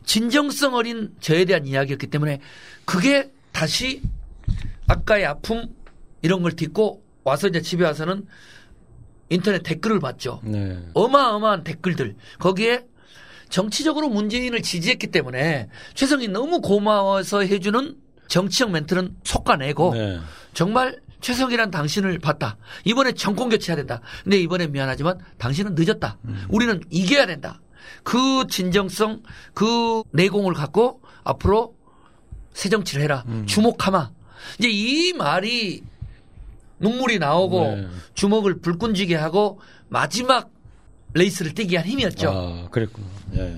진정성 0.04 0.74
어린 0.74 1.14
저에 1.20 1.46
대한 1.46 1.66
이야기였기 1.66 2.08
때문에 2.08 2.40
그게 2.84 3.32
다시 3.52 4.02
아까의 4.88 5.24
아픔 5.24 5.74
이런 6.20 6.42
걸 6.42 6.52
딛고 6.52 7.02
와서 7.24 7.48
이제 7.48 7.62
집에 7.62 7.84
와서는 7.84 8.26
인터넷 9.30 9.62
댓글을 9.62 10.00
봤죠. 10.00 10.42
네. 10.44 10.78
어마어마한 10.92 11.64
댓글들. 11.64 12.14
거기에 12.38 12.84
정치적으로 13.48 14.08
문재인을 14.08 14.62
지지했기 14.62 15.08
때문에 15.08 15.68
최성이 15.94 16.28
너무 16.28 16.60
고마워서 16.60 17.40
해주는 17.40 17.96
정치적 18.28 18.70
멘트는 18.70 19.16
속아내고 19.24 19.94
네. 19.94 20.18
정말 20.52 21.00
최성이란 21.20 21.70
당신을 21.70 22.18
봤다. 22.18 22.56
이번에 22.84 23.12
정권 23.12 23.48
교체해야 23.48 23.76
된다. 23.76 24.00
근데 24.22 24.38
이번에 24.38 24.66
미안하지만 24.68 25.18
당신은 25.38 25.74
늦었다. 25.74 26.18
우리는 26.48 26.80
이겨야 26.90 27.26
된다. 27.26 27.60
그 28.04 28.46
진정성, 28.48 29.22
그 29.54 30.02
내공을 30.12 30.54
갖고 30.54 31.00
앞으로 31.24 31.74
새 32.52 32.68
정치를 32.68 33.02
해라. 33.02 33.24
주목하마. 33.46 34.10
이제 34.58 34.68
이 34.70 35.12
말이 35.12 35.82
눈물이 36.78 37.18
나오고 37.18 37.60
네. 37.64 37.88
주먹을 38.14 38.60
불끈 38.60 38.94
쥐게 38.94 39.16
하고 39.16 39.60
마지막 39.88 40.50
레이스를 41.18 41.54
뛰게 41.54 41.76
한 41.76 41.86
힘이었죠. 41.86 42.30
아, 42.30 42.68
그랬구나. 42.70 43.06
예. 43.36 43.56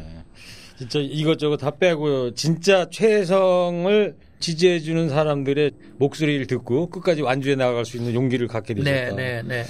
진짜 0.78 0.98
이것저것 0.98 1.58
다 1.58 1.70
빼고 1.70 2.34
진짜 2.34 2.88
최성을 2.90 4.16
지지해주는 4.40 5.10
사람들의 5.10 5.72
목소리를 5.98 6.46
듣고 6.46 6.88
끝까지 6.88 7.20
완주해 7.20 7.54
나갈 7.54 7.84
수 7.84 7.98
있는 7.98 8.14
용기를 8.14 8.48
갖게 8.48 8.72
되셨다. 8.74 9.14
네, 9.14 9.42
네, 9.42 9.42
네. 9.42 9.64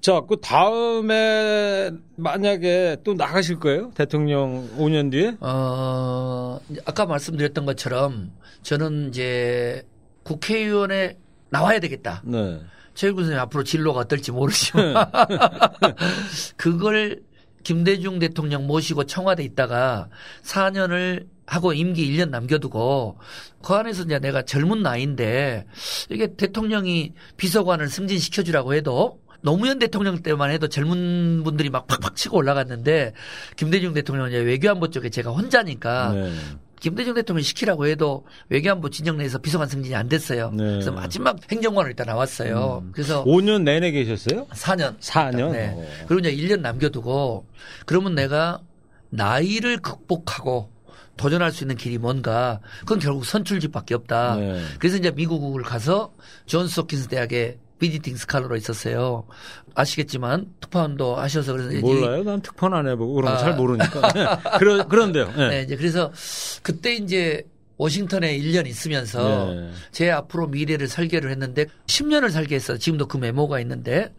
자, 0.00 0.20
그 0.28 0.36
다음에 0.40 1.90
만약에 2.16 2.98
또 3.02 3.14
나가실 3.14 3.58
거예요? 3.58 3.90
대통령 3.94 4.68
5년 4.76 5.10
뒤에? 5.10 5.36
어, 5.40 6.60
아까 6.84 7.06
말씀드렸던 7.06 7.64
것처럼 7.64 8.30
저는 8.62 9.08
이제 9.08 9.82
국회의원에 10.22 11.16
나와야 11.50 11.80
되겠다. 11.80 12.22
네. 12.24 12.60
최일구 12.94 13.20
선생님 13.20 13.40
앞으로 13.42 13.64
진로가 13.64 14.00
어떨지 14.00 14.32
모르지만 14.32 14.94
그걸 16.56 17.22
김대중 17.62 18.18
대통령 18.18 18.66
모시고 18.66 19.04
청와대 19.04 19.42
있다가 19.42 20.08
4년을 20.42 21.26
하고 21.46 21.72
임기 21.72 22.10
1년 22.10 22.30
남겨두고 22.30 23.18
그 23.62 23.74
안에서 23.74 24.04
이제 24.04 24.18
내가 24.18 24.42
젊은 24.42 24.82
나이인데 24.82 25.66
이게 26.10 26.34
대통령이 26.34 27.12
비서관을 27.36 27.88
승진시켜주라고 27.88 28.74
해도 28.74 29.20
노무현 29.42 29.78
대통령 29.78 30.22
때만 30.22 30.50
해도 30.50 30.68
젊은 30.68 31.42
분들이 31.44 31.68
막 31.68 31.86
팍팍 31.86 32.16
치고 32.16 32.38
올라갔는데 32.38 33.12
김대중 33.56 33.92
대통령은 33.92 34.30
이제 34.30 34.38
외교안보 34.38 34.88
쪽에 34.88 35.10
제가 35.10 35.32
혼자니까 35.32 36.12
네. 36.12 36.32
김대중 36.84 37.14
대통령 37.14 37.42
시키라고 37.42 37.86
해도 37.86 38.26
외교안보 38.50 38.90
진영 38.90 39.16
내에서 39.16 39.38
비서관 39.38 39.68
승진이 39.68 39.94
안 39.94 40.06
됐어요. 40.06 40.50
네. 40.50 40.64
그래서 40.64 40.92
마지막 40.92 41.38
행정관으로 41.50 41.88
일단 41.88 42.06
나왔어요. 42.06 42.84
그래서 42.92 43.24
5년 43.24 43.62
내내 43.62 43.90
계셨어요? 43.90 44.46
4년. 44.48 44.98
4년? 44.98 45.52
네. 45.52 45.72
어. 45.74 45.82
그리고 46.06 46.28
이제 46.28 46.36
1년 46.36 46.60
남겨두고 46.60 47.46
그러면 47.86 48.14
내가 48.14 48.60
나이를 49.08 49.78
극복하고 49.78 50.70
도전할 51.16 51.52
수 51.52 51.64
있는 51.64 51.76
길이 51.76 51.96
뭔가 51.96 52.60
그건 52.80 52.98
결국 52.98 53.24
선출직밖에 53.24 53.94
없다. 53.94 54.36
네. 54.36 54.62
그래서 54.78 54.98
이제 54.98 55.10
미국을 55.10 55.62
가서 55.62 56.12
존스 56.44 56.80
홉킨스 56.80 57.08
대학에 57.08 57.56
비디팅 57.78 58.16
스칼러로 58.16 58.56
있었어요. 58.56 59.24
아시겠지만 59.74 60.46
특파원도 60.60 61.16
하셔서 61.16 61.52
그래서 61.52 61.80
몰라요? 61.80 62.22
난 62.22 62.40
특판 62.40 62.72
안 62.72 62.86
해보고 62.88 63.14
그런 63.14 63.32
거 63.32 63.38
아. 63.38 63.40
잘 63.40 63.56
모르니까. 63.56 64.12
네. 64.12 64.26
그러, 64.58 64.86
그런데요. 64.86 65.32
네. 65.36 65.48
네, 65.48 65.62
이제 65.62 65.76
그래서 65.76 66.12
그때 66.62 66.94
이제 66.94 67.44
워싱턴에 67.76 68.38
1년 68.38 68.66
있으면서 68.66 69.52
네. 69.52 69.70
제 69.90 70.10
앞으로 70.10 70.46
미래를 70.46 70.86
설계를 70.86 71.30
했는데 71.30 71.66
10년을 71.86 72.30
살게 72.30 72.54
했어요. 72.54 72.78
지금도 72.78 73.06
그 73.06 73.16
메모가 73.16 73.58
있는데 73.60 74.14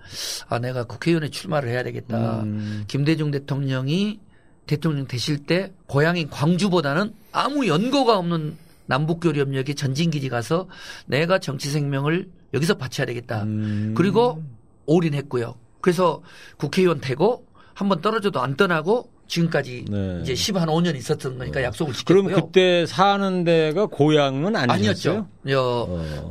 아 0.49 0.59
내가 0.59 0.83
국회의원에 0.83 1.29
출마를 1.29 1.69
해야 1.69 1.83
되겠다. 1.83 2.41
음. 2.41 2.83
김대중 2.87 3.31
대통령이 3.31 4.19
대통령 4.67 5.07
되실 5.07 5.45
때 5.45 5.71
고향인 5.87 6.29
광주보다는 6.29 7.13
아무 7.31 7.67
연고가 7.67 8.17
없는 8.17 8.57
남북교류협력의 8.87 9.75
전진기지 9.75 10.29
가서 10.29 10.67
내가 11.05 11.39
정치 11.39 11.69
생명을 11.69 12.27
여기서 12.53 12.75
바쳐야 12.75 13.05
되겠다. 13.05 13.43
음. 13.43 13.93
그리고 13.97 14.41
올인했고요. 14.85 15.55
그래서 15.81 16.21
국회의원 16.57 16.99
되고 17.01 17.45
한 17.73 17.89
번 17.89 18.01
떨어져도 18.01 18.39
안 18.41 18.55
떠나고 18.55 19.09
지금까지 19.27 19.85
네. 19.89 20.19
이제 20.21 20.33
10한 20.33 20.65
5년 20.67 20.95
있었던 20.95 21.37
거니까 21.39 21.61
약속을 21.63 21.93
지켰고요. 21.93 22.23
그럼 22.23 22.41
그때 22.45 22.85
사는 22.85 23.43
데가 23.43 23.87
고향은 23.87 24.55
아니었어요? 24.55 24.71
아니었죠. 24.71 25.27
여, 25.49 25.61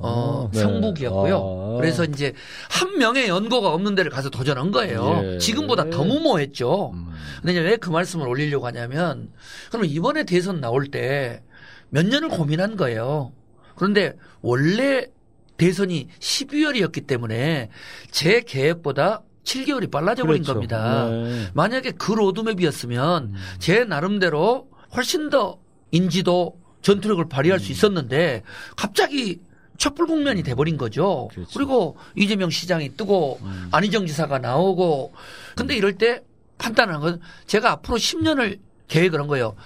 어, 0.01 0.49
네. 0.53 0.61
성북이었고요. 0.61 1.37
아. 1.37 1.77
그래서 1.81 2.05
이제 2.05 2.33
한 2.71 2.97
명의 2.99 3.29
연고가 3.29 3.75
없는 3.75 3.95
데를 3.97 4.11
가서 4.13 4.31
도전한 4.31 4.71
거예요. 4.71 5.21
예. 5.25 5.39
지금보다 5.39 5.91
더 5.91 6.05
무모했죠. 6.05 6.93
음. 6.95 7.09
근데 7.43 7.59
왜 7.61 7.77
그 7.77 7.91
말씀을 7.91 8.27
올리려고 8.29 8.65
하냐면, 8.67 9.31
그러면 9.69 9.91
이번에 9.91 10.25
대선 10.25 10.61
나올 10.61 10.87
때 10.87 11.43
몇 11.91 12.07
년을 12.07 12.29
고민한 12.29 12.77
거예요. 12.77 13.33
그런데 13.77 14.17
원래 14.41 15.07
대선이 15.57 16.09
12월이었기 16.19 17.07
때문에 17.07 17.71
제 18.11 18.41
계획보다 18.41 19.23
7개월이 19.45 19.91
빨라져 19.91 20.25
버린 20.25 20.43
그렇죠. 20.43 20.55
겁니다. 20.55 21.09
네. 21.09 21.51
만약에 21.55 21.93
그 21.93 22.13
로드맵이었으면 22.13 23.35
제 23.59 23.85
나름대로 23.85 24.69
훨씬 24.95 25.31
더 25.31 25.59
인지도 25.91 26.59
전투력을 26.83 27.29
발휘할 27.29 27.61
수 27.61 27.73
있었는데 27.73 28.43
갑자기 28.77 29.41
촛불 29.77 30.07
국면이 30.07 30.43
돼버린 30.43 30.77
거죠. 30.77 31.29
그렇죠. 31.33 31.51
그리고 31.55 31.97
이재명 32.17 32.51
시장이 32.51 32.97
뜨고 32.97 33.41
안희정 33.71 34.07
지사가 34.07 34.39
나오고 34.39 35.13
근데 35.57 35.77
이럴 35.77 35.99
때 35.99 36.23
판단한 36.59 37.01
건 37.01 37.21
제가 37.47 37.73
앞으로 37.73 37.97
10년을 37.97 38.59
계획을 38.89 39.21
한 39.21 39.27
거예요. 39.27 39.57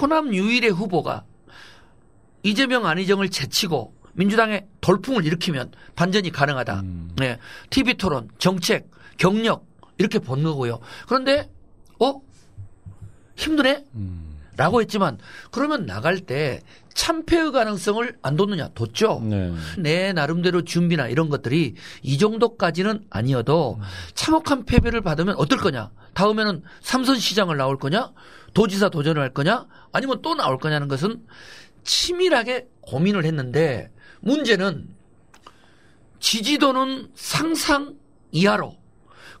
호남 0.00 0.34
유일의 0.34 0.70
후보가 0.70 1.24
이재명 2.42 2.86
안희정을 2.86 3.28
제치고 3.28 3.94
민주당의 4.18 4.66
돌풍을 4.80 5.24
일으키면 5.24 5.70
반전이 5.94 6.30
가능하다. 6.30 6.80
음. 6.80 7.10
네. 7.16 7.38
TV 7.70 7.94
토론, 7.94 8.28
정책, 8.38 8.90
경력 9.16 9.64
이렇게 9.96 10.18
본 10.18 10.42
거고요. 10.42 10.80
그런데 11.06 11.48
어 12.00 12.20
힘드네. 13.36 13.84
음. 13.94 14.24
라고 14.56 14.80
했지만 14.80 15.18
그러면 15.52 15.86
나갈 15.86 16.18
때 16.18 16.60
참패의 16.94 17.52
가능성을 17.52 18.18
안 18.22 18.36
뒀느냐 18.36 18.70
뒀죠. 18.74 19.22
네. 19.22 19.52
내 19.78 20.12
나름대로 20.12 20.62
준비나 20.62 21.06
이런 21.06 21.28
것들이 21.28 21.76
이 22.02 22.18
정도까지는 22.18 23.04
아니어도 23.08 23.78
참혹한 24.14 24.64
패배를 24.64 25.00
받으면 25.00 25.36
어떨 25.36 25.58
거냐? 25.58 25.90
다음에는 26.14 26.64
삼선 26.80 27.20
시장을 27.20 27.56
나올 27.56 27.78
거냐? 27.78 28.10
도지사 28.52 28.88
도전을 28.88 29.22
할 29.22 29.32
거냐? 29.32 29.66
아니면 29.92 30.22
또 30.22 30.34
나올 30.34 30.58
거냐는 30.58 30.88
것은 30.88 31.22
치밀하게 31.84 32.66
고민을 32.80 33.24
했는데 33.24 33.92
문제는 34.20 34.88
지지도는 36.20 37.10
상상 37.14 37.94
이하로 38.32 38.76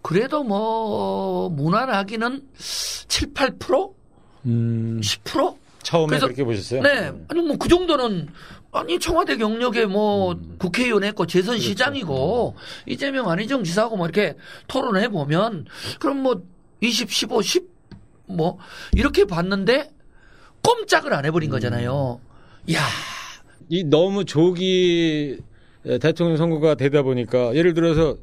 그래도 0.02 0.44
뭐 0.44 1.48
무난하기는 1.50 2.48
7, 2.56 3.34
8%? 3.34 3.92
음. 4.46 5.00
10%? 5.02 5.56
처음에 5.82 6.06
그래서- 6.08 6.26
그렇게 6.26 6.44
보셨어요? 6.44 6.82
네. 6.82 7.12
아니 7.28 7.40
뭐 7.42 7.56
그 7.58 7.68
정도는 7.68 8.28
아니 8.70 8.98
청와대 9.00 9.36
경력에 9.36 9.86
뭐 9.86 10.32
음. 10.32 10.56
국회의원 10.58 11.02
했고 11.02 11.26
재선 11.26 11.54
그렇죠. 11.54 11.68
시장이고 11.68 12.54
이재명 12.86 13.28
안희정 13.30 13.64
지사하고 13.64 13.96
뭐 13.96 14.06
이렇게 14.06 14.36
토론해 14.68 15.08
보면 15.08 15.66
그럼 15.98 16.18
뭐 16.22 16.42
20, 16.80 17.10
15, 17.10 17.42
10 17.42 17.78
뭐 18.30 18.58
이렇게 18.92 19.24
봤는데 19.24 19.90
꼼짝을 20.62 21.14
안 21.14 21.20
음. 21.20 21.26
해버린 21.26 21.48
거잖아요. 21.48 22.20
야 22.74 22.80
이 23.68 23.84
너무 23.84 24.24
조기 24.24 25.38
대통령 26.00 26.36
선거가 26.36 26.74
되다 26.74 27.02
보니까 27.02 27.54
예를 27.54 27.74
들어서 27.74 28.16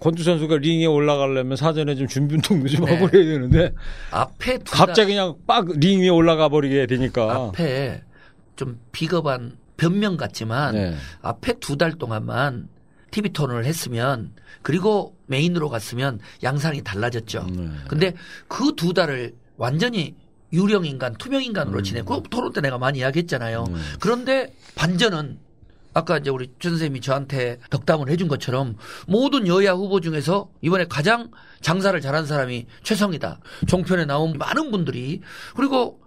권투 0.00 0.22
선수가 0.22 0.58
링에 0.58 0.86
올라가려면 0.86 1.56
사전에 1.56 1.94
좀 1.96 2.06
준비 2.06 2.34
운동도 2.36 2.68
좀 2.68 2.84
네. 2.84 2.94
하고 2.94 3.08
그래야 3.08 3.24
되는데 3.32 3.74
앞에 4.12 4.58
두 4.58 4.72
갑자기 4.72 5.12
그냥 5.12 5.34
빡링 5.46 6.00
위에 6.00 6.08
올라가 6.08 6.48
버리게 6.48 6.76
달, 6.76 6.86
되니까 6.86 7.34
앞에 7.48 8.02
좀 8.56 8.78
비겁한 8.92 9.56
변명 9.76 10.16
같지만 10.16 10.74
네. 10.74 10.94
앞에 11.22 11.54
두 11.60 11.76
달 11.76 11.92
동안만 11.92 12.68
TV 13.10 13.32
토론을 13.32 13.64
했으면 13.64 14.32
그리고 14.62 15.16
메인으로 15.26 15.68
갔으면 15.68 16.20
양상이 16.42 16.82
달라졌죠. 16.82 17.46
네. 17.50 17.68
근데 17.88 18.14
그 18.48 18.72
두 18.76 18.92
달을 18.92 19.34
완전히 19.56 20.14
유령 20.52 20.86
인간, 20.86 21.14
투명 21.14 21.42
인간으로 21.42 21.78
음. 21.78 21.82
지내고 21.82 22.22
토론 22.30 22.52
때 22.52 22.60
내가 22.60 22.78
많이 22.78 23.00
이야기했잖아요. 23.00 23.64
음. 23.68 23.82
그런데 24.00 24.54
반전은 24.74 25.38
아까 25.94 26.18
이제 26.18 26.30
우리 26.30 26.52
최 26.58 26.68
선생님이 26.68 27.00
저한테 27.00 27.58
덕담을 27.70 28.08
해준 28.08 28.28
것처럼 28.28 28.76
모든 29.06 29.46
여야 29.46 29.72
후보 29.72 30.00
중에서 30.00 30.48
이번에 30.60 30.84
가장 30.86 31.30
장사를 31.60 31.98
잘한 32.00 32.26
사람이 32.26 32.66
최성이다. 32.82 33.40
종편에 33.66 34.04
나온 34.04 34.38
많은 34.38 34.70
분들이 34.70 35.20
그리고 35.56 36.00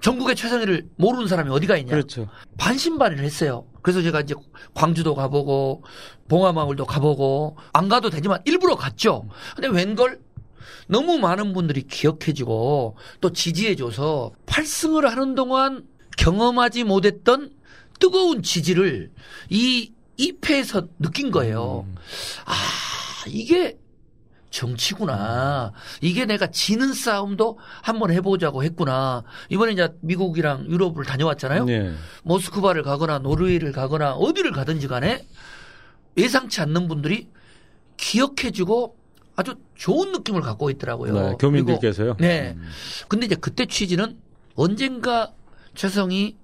전국의 0.00 0.36
최성희를 0.36 0.90
모르는 0.96 1.28
사람이 1.28 1.48
어디가 1.50 1.78
있냐. 1.78 1.92
그렇죠. 1.92 2.28
반신반의를 2.58 3.24
했어요. 3.24 3.64
그래서 3.80 4.02
제가 4.02 4.20
이제 4.20 4.34
광주도 4.74 5.14
가보고 5.14 5.82
봉화마을도 6.28 6.84
가보고 6.84 7.56
안 7.72 7.88
가도 7.88 8.10
되지만 8.10 8.40
일부러 8.44 8.76
갔죠. 8.76 9.26
근데 9.54 9.68
웬걸 9.68 10.20
너무 10.88 11.18
많은 11.18 11.52
분들이 11.52 11.82
기억해주고 11.82 12.96
또 13.20 13.32
지지해줘서 13.32 14.32
8승을 14.46 15.08
하는 15.08 15.34
동안 15.34 15.84
경험하지 16.16 16.84
못했던 16.84 17.50
뜨거운 17.98 18.42
지지를 18.42 19.10
이 19.50 19.92
2패에서 20.18 20.88
느낀 20.98 21.30
거예요. 21.30 21.86
음. 21.88 21.94
아, 22.44 22.54
이게 23.26 23.78
정치구나. 24.50 25.72
이게 26.00 26.26
내가 26.26 26.46
지는 26.46 26.92
싸움도 26.92 27.58
한번 27.82 28.12
해보자고 28.12 28.62
했구나. 28.62 29.24
이번에 29.48 29.72
이제 29.72 29.88
미국이랑 30.00 30.66
유럽을 30.68 31.04
다녀왔잖아요. 31.04 31.64
네. 31.64 31.92
모스크바를 32.22 32.84
가거나 32.84 33.18
노르웨이를 33.18 33.72
가거나 33.72 34.14
어디를 34.14 34.52
가든지 34.52 34.86
간에 34.86 35.26
예상치 36.16 36.60
않는 36.60 36.86
분들이 36.86 37.28
기억해주고 37.96 38.96
아주 39.36 39.54
좋은 39.74 40.12
느낌을 40.12 40.40
갖고 40.40 40.70
있더라고요. 40.70 41.12
네, 41.12 41.36
교민들께서요. 41.38 42.16
네. 42.18 42.54
음. 42.56 42.68
근데 43.08 43.26
이제 43.26 43.34
그때 43.34 43.66
취지는 43.66 44.16
언젠가 44.54 45.32
최성이 45.74 46.36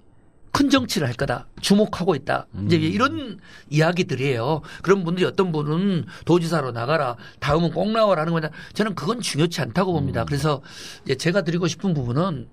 큰 0.51 0.69
정치를 0.69 1.07
할 1.07 1.15
거다. 1.15 1.47
주목하고 1.61 2.13
있다. 2.13 2.47
이제 2.65 2.75
음. 2.75 2.81
이런 2.81 3.39
이야기들이에요. 3.69 4.61
그런 4.81 5.05
분들이 5.05 5.25
어떤 5.25 5.53
분은 5.53 6.05
도지사로 6.25 6.73
나가라. 6.73 7.15
다음은 7.39 7.71
꼭 7.71 7.89
나와라 7.91 8.21
하는 8.23 8.33
거냐. 8.33 8.49
저는 8.73 8.93
그건 8.95 9.21
중요치 9.21 9.61
않다고 9.61 9.93
음. 9.93 9.95
봅니다. 9.95 10.25
그래서 10.25 10.61
이제 11.05 11.15
제가 11.15 11.43
드리고 11.43 11.67
싶은 11.67 11.93
부분은 11.93 12.49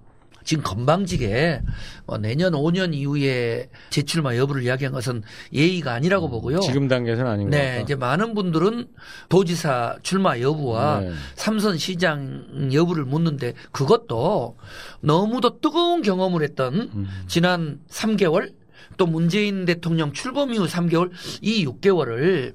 지금 0.48 0.64
건방지게 0.64 1.60
뭐 2.06 2.16
내년 2.16 2.54
5년 2.54 2.94
이후에 2.94 3.68
재출마 3.90 4.34
여부를 4.38 4.62
이야기한 4.62 4.94
것은 4.94 5.22
예의가 5.52 5.92
아니라고 5.92 6.30
보고요. 6.30 6.56
음. 6.56 6.60
지금 6.62 6.88
단계에서는 6.88 7.30
아닌 7.30 7.50
것 7.50 7.54
네, 7.54 7.72
같다. 7.72 7.80
이제 7.82 7.94
많은 7.94 8.32
분들은 8.32 8.88
도지사 9.28 9.98
출마 10.02 10.40
여부와 10.40 11.00
네. 11.00 11.12
삼선 11.34 11.76
시장 11.76 12.70
여부를 12.72 13.04
묻는데 13.04 13.52
그것도 13.72 14.56
너무도 15.02 15.60
뜨거운 15.60 16.00
경험을 16.00 16.42
했던 16.42 16.90
음. 16.94 17.08
지난 17.26 17.78
3개월 17.90 18.54
또 18.96 19.04
문재인 19.06 19.66
대통령 19.66 20.14
출범 20.14 20.54
이후 20.54 20.64
3개월 20.64 21.10
이 21.42 21.66
6개월을 21.66 22.54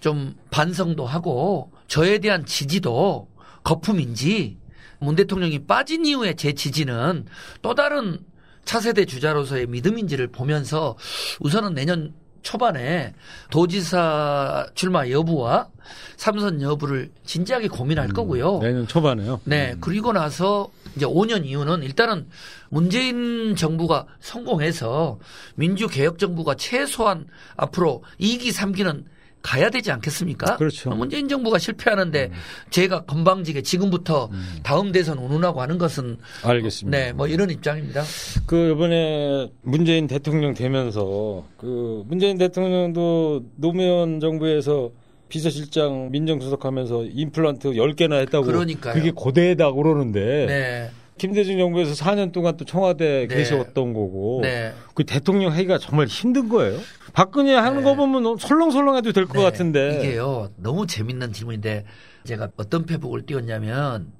좀 0.00 0.34
반성도 0.50 1.04
하고 1.04 1.70
저에 1.86 2.16
대한 2.16 2.46
지지도 2.46 3.28
거품인지 3.62 4.56
문 4.98 5.16
대통령이 5.16 5.66
빠진 5.66 6.06
이후에 6.06 6.34
제 6.34 6.52
지지는 6.52 7.26
또 7.62 7.74
다른 7.74 8.18
차세대 8.64 9.04
주자로서의 9.04 9.66
믿음인지를 9.68 10.28
보면서 10.28 10.96
우선은 11.40 11.74
내년 11.74 12.12
초반에 12.42 13.12
도지사 13.50 14.68
출마 14.74 15.08
여부와 15.08 15.68
삼선 16.16 16.62
여부를 16.62 17.10
진지하게 17.24 17.68
고민할 17.68 18.08
거고요. 18.08 18.60
내년 18.60 18.86
초반에요. 18.86 19.40
네, 19.44 19.72
음. 19.72 19.78
그리고 19.80 20.12
나서 20.12 20.70
이제 20.94 21.06
5년 21.06 21.44
이후는 21.44 21.82
일단은 21.82 22.28
문재인 22.68 23.56
정부가 23.56 24.06
성공해서 24.20 25.18
민주개혁 25.56 26.18
정부가 26.18 26.54
최소한 26.54 27.26
앞으로 27.56 28.04
2기, 28.20 28.52
3기는 28.52 29.04
가야 29.46 29.70
되지 29.70 29.92
않겠습니까? 29.92 30.56
그렇죠. 30.56 30.90
문재인 30.90 31.28
정부가 31.28 31.58
실패하는데 31.58 32.32
제가 32.70 33.04
건방지게 33.04 33.62
지금부터 33.62 34.28
다음 34.64 34.90
대선 34.90 35.18
운운하고 35.18 35.62
하는 35.62 35.78
것은 35.78 36.18
알겠습니다. 36.42 36.98
네, 36.98 37.12
뭐 37.12 37.28
이런 37.28 37.48
입장입니다. 37.50 38.02
그 38.44 38.72
이번에 38.72 39.48
문재인 39.62 40.08
대통령 40.08 40.52
되면서 40.52 41.44
그 41.58 42.02
문재인 42.06 42.38
대통령도 42.38 43.44
노무현 43.54 44.18
정부에서 44.18 44.90
비서실장 45.28 46.10
민정수석하면서 46.10 47.04
임플란트 47.04 47.70
10개나 47.74 48.14
했다고 48.22 48.46
그러니까요. 48.46 48.94
그게 48.94 49.12
고대다고 49.12 49.80
그러는데 49.80 50.46
네, 50.46 50.90
김대중 51.18 51.58
정부에서 51.58 51.92
4년 52.04 52.32
동안 52.32 52.56
또 52.56 52.64
청와대에 52.64 53.26
네. 53.26 53.36
계셨던 53.36 53.92
거고 53.94 54.40
네. 54.42 54.72
그 54.94 55.04
대통령 55.04 55.52
하기가 55.52 55.78
정말 55.78 56.06
힘든 56.06 56.48
거예요. 56.48 56.78
박근혜 57.12 57.54
하는 57.54 57.78
네. 57.78 57.84
거 57.84 57.94
보면 57.94 58.36
설렁설렁해도 58.36 59.12
될것 59.12 59.36
네, 59.36 59.42
같은데 59.42 59.98
이게요 59.98 60.50
너무 60.56 60.86
재밌는 60.86 61.32
질문인데 61.32 61.84
제가 62.24 62.50
어떤 62.56 62.84
페북을 62.84 63.24
띄웠냐면 63.24 64.12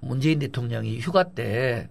문재인 0.00 0.38
대통령이 0.38 0.98
휴가 1.00 1.24
때 1.24 1.88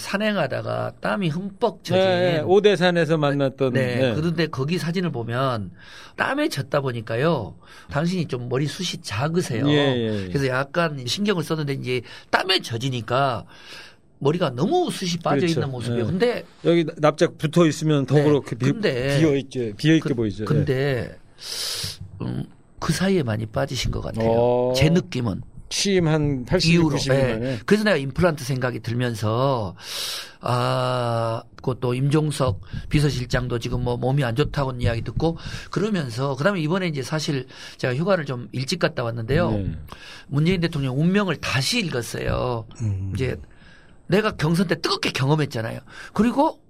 산행하다가 0.00 0.94
땀이 1.00 1.28
흠뻑 1.28 1.84
젖은 1.84 2.00
네, 2.00 2.40
오대산에서 2.40 3.18
만났던 3.18 3.72
네, 3.74 3.96
네. 3.96 4.14
그런데 4.14 4.46
거기 4.48 4.78
사진을 4.78 5.12
보면 5.12 5.70
땀에 6.16 6.48
젖다 6.48 6.80
보니까요. 6.80 7.54
당신이 7.90 8.26
좀 8.26 8.48
머리숱이 8.48 9.02
작으세요. 9.02 9.68
예, 9.68 9.72
예, 9.74 10.24
예. 10.24 10.28
그래서 10.28 10.48
약간 10.48 11.04
신경을 11.06 11.44
썼는데 11.44 11.74
이제 11.74 12.00
땀에 12.30 12.60
젖으니까 12.60 13.44
머리가 14.18 14.50
너무 14.50 14.90
숱이 14.90 15.18
빠져 15.22 15.40
그렇죠. 15.40 15.60
있는 15.60 15.70
모습이에요. 15.70 16.04
네. 16.06 16.10
근데 16.10 16.44
여기 16.64 16.84
납작 16.98 17.38
붙어 17.38 17.66
있으면 17.66 18.04
더 18.06 18.16
네, 18.16 18.24
그렇게 18.24 18.56
비, 18.56 18.72
비어 18.72 19.36
있죠. 19.36 19.60
비어 19.76 19.94
있게 19.94 20.08
그- 20.10 20.14
보이죠. 20.14 20.42
예. 20.42 20.46
근데 20.46 21.16
음, 22.22 22.44
그 22.78 22.92
사이에 22.92 23.22
많이 23.22 23.46
빠지신 23.46 23.90
것 23.90 24.00
같아요. 24.00 24.28
어. 24.30 24.72
제 24.76 24.88
느낌은. 24.88 25.42
취임 25.70 26.08
한 26.08 26.44
80, 26.44 26.72
이후로. 26.74 26.96
90일 26.96 27.08
네. 27.08 27.32
만에 27.32 27.58
그래서 27.64 27.84
내가 27.84 27.96
임플란트 27.96 28.44
생각이 28.44 28.80
들면서 28.80 29.74
아, 30.40 31.42
그것도 31.56 31.94
임종석 31.94 32.60
비서실장도 32.88 33.60
지금 33.60 33.84
뭐 33.84 33.96
몸이 33.96 34.24
안 34.24 34.34
좋다고 34.34 34.72
이야기 34.80 35.02
듣고 35.02 35.38
그러면서 35.70 36.34
그다음에 36.34 36.60
이번에 36.60 36.88
이제 36.88 37.02
사실 37.02 37.46
제가 37.78 37.94
휴가를 37.94 38.26
좀 38.26 38.48
일찍 38.52 38.80
갔다 38.80 39.04
왔는데요. 39.04 39.52
네. 39.52 39.78
문재인 40.26 40.60
대통령 40.60 41.00
운명을 41.00 41.36
다시 41.36 41.78
읽었어요. 41.78 42.66
음. 42.82 43.12
이제 43.14 43.36
내가 44.08 44.32
경선 44.32 44.66
때 44.66 44.80
뜨겁게 44.80 45.12
경험했잖아요. 45.12 45.78
그리고 46.12 46.60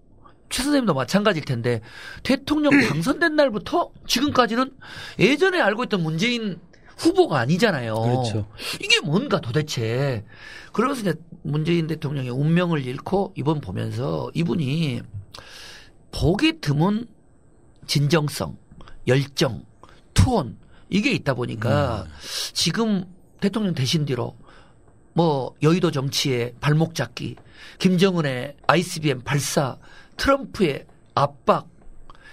최 0.51 0.63
선생님도 0.63 0.93
마찬가지일 0.93 1.47
텐데 1.47 1.81
대통령 2.23 2.73
당선된 2.87 3.35
날부터 3.35 3.91
지금까지는 4.07 4.73
예전에 5.19 5.59
알고 5.59 5.85
있던 5.85 6.03
문재인 6.03 6.59
후보가 7.01 7.39
아니잖아요. 7.39 7.95
그렇죠. 7.95 8.47
이게 8.81 9.01
뭔가 9.01 9.41
도대체. 9.41 10.25
그러면서 10.73 11.01
이제 11.01 11.15
문재인 11.43 11.87
대통령의 11.87 12.31
운명을 12.31 12.85
잃고 12.85 13.33
이번 13.37 13.61
보면서 13.61 14.31
이분이 14.35 15.01
보기 16.13 16.61
드문 16.61 17.07
진정성, 17.87 18.57
열정, 19.07 19.65
투혼 20.13 20.59
이게 20.91 21.13
있다 21.13 21.35
보니까 21.35 22.07
지금 22.53 23.05
대통령 23.41 23.75
되신 23.75 24.05
뒤로 24.05 24.37
뭐 25.15 25.55
여의도 25.63 25.91
정치의 25.91 26.55
발목 26.61 26.95
잡기, 26.95 27.37
김정은의 27.79 28.57
ICBM 28.67 29.23
발사, 29.23 29.79
트럼프의 30.17 30.87
압박, 31.15 31.69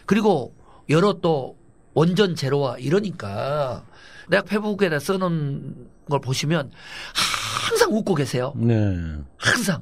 그리고 0.06 0.54
여러 0.90 1.14
또 1.14 1.58
원전 1.94 2.36
제로와 2.36 2.78
이러니까 2.78 3.86
내가 4.28 4.44
페북에다 4.44 5.00
써놓은 5.00 5.88
걸 6.10 6.22
보시면 6.22 6.72
항상 7.14 7.94
웃고 7.94 8.16
계세요. 8.16 8.54
네. 8.56 9.18
항상. 9.38 9.82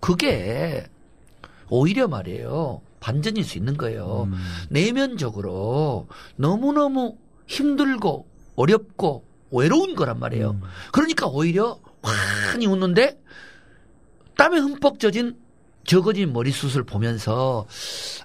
그게 0.00 0.86
오히려 1.68 2.08
말이에요. 2.08 2.80
반전일 3.00 3.44
수 3.44 3.58
있는 3.58 3.76
거예요. 3.76 4.28
음. 4.30 4.38
내면적으로 4.68 6.08
너무너무 6.36 7.16
힘들고 7.46 8.26
어렵고 8.56 9.24
외로운 9.50 9.94
거란 9.94 10.18
말이에요. 10.18 10.50
음. 10.50 10.62
그러니까 10.92 11.26
오히려 11.26 11.78
환히 12.02 12.66
웃는데 12.66 13.20
땀에 14.36 14.58
흠뻑 14.58 14.98
젖은 14.98 15.36
적어진 15.84 16.32
머리숱을 16.32 16.84
보면서 16.84 17.66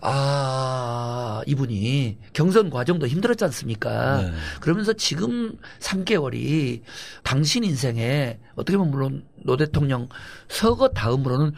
아 0.01 1.41
이분이 1.47 2.17
경선 2.33 2.69
과정도 2.69 3.07
힘들었지 3.07 3.43
않습니까? 3.45 4.21
네. 4.21 4.31
그러면서 4.59 4.93
지금 4.93 5.57
3개월이 5.79 6.81
당신 7.23 7.63
인생에 7.63 8.39
어떻게 8.55 8.77
보면 8.77 8.91
물론 8.91 9.25
노 9.43 9.57
대통령 9.57 10.09
서거 10.47 10.89
다음으로는 10.89 11.53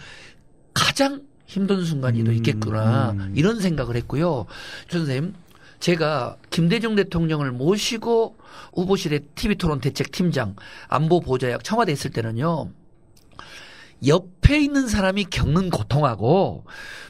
가장 0.74 1.24
힘든 1.46 1.84
순간이 1.84 2.24
또 2.24 2.32
음, 2.32 2.36
있겠구나 2.36 3.12
음. 3.12 3.34
이런 3.36 3.60
생각을 3.60 3.96
했고요. 3.96 4.46
조 4.88 4.98
선생님 4.98 5.34
제가 5.80 6.38
김대중 6.50 6.96
대통령을 6.96 7.52
모시고 7.52 8.38
후보실의 8.74 9.22
TV토론 9.36 9.80
대책 9.80 10.12
팀장 10.12 10.56
안보 10.88 11.20
보좌역 11.20 11.64
청와대 11.64 11.92
있을 11.92 12.12
때는요. 12.12 12.70
옆에 14.06 14.60
있는 14.60 14.88
사람이 14.88 15.26
겪는 15.26 15.70
고통하고 15.70 16.66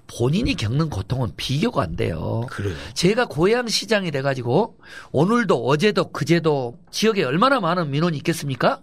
본인이 0.08 0.56
겪는 0.56 0.90
고통은 0.90 1.32
비교가 1.36 1.84
안 1.84 1.96
돼요. 1.96 2.46
그래요. 2.50 2.76
제가 2.94 3.26
고향 3.26 3.68
시장이 3.68 4.12
돼가지고 4.12 4.78
오늘도 5.12 5.66
어제도 5.66 6.10
그제도 6.12 6.78
지역에 6.92 7.24
얼마나 7.24 7.60
많은 7.60 7.92
민원이 7.92 8.18
있겠습니까? 8.18 8.82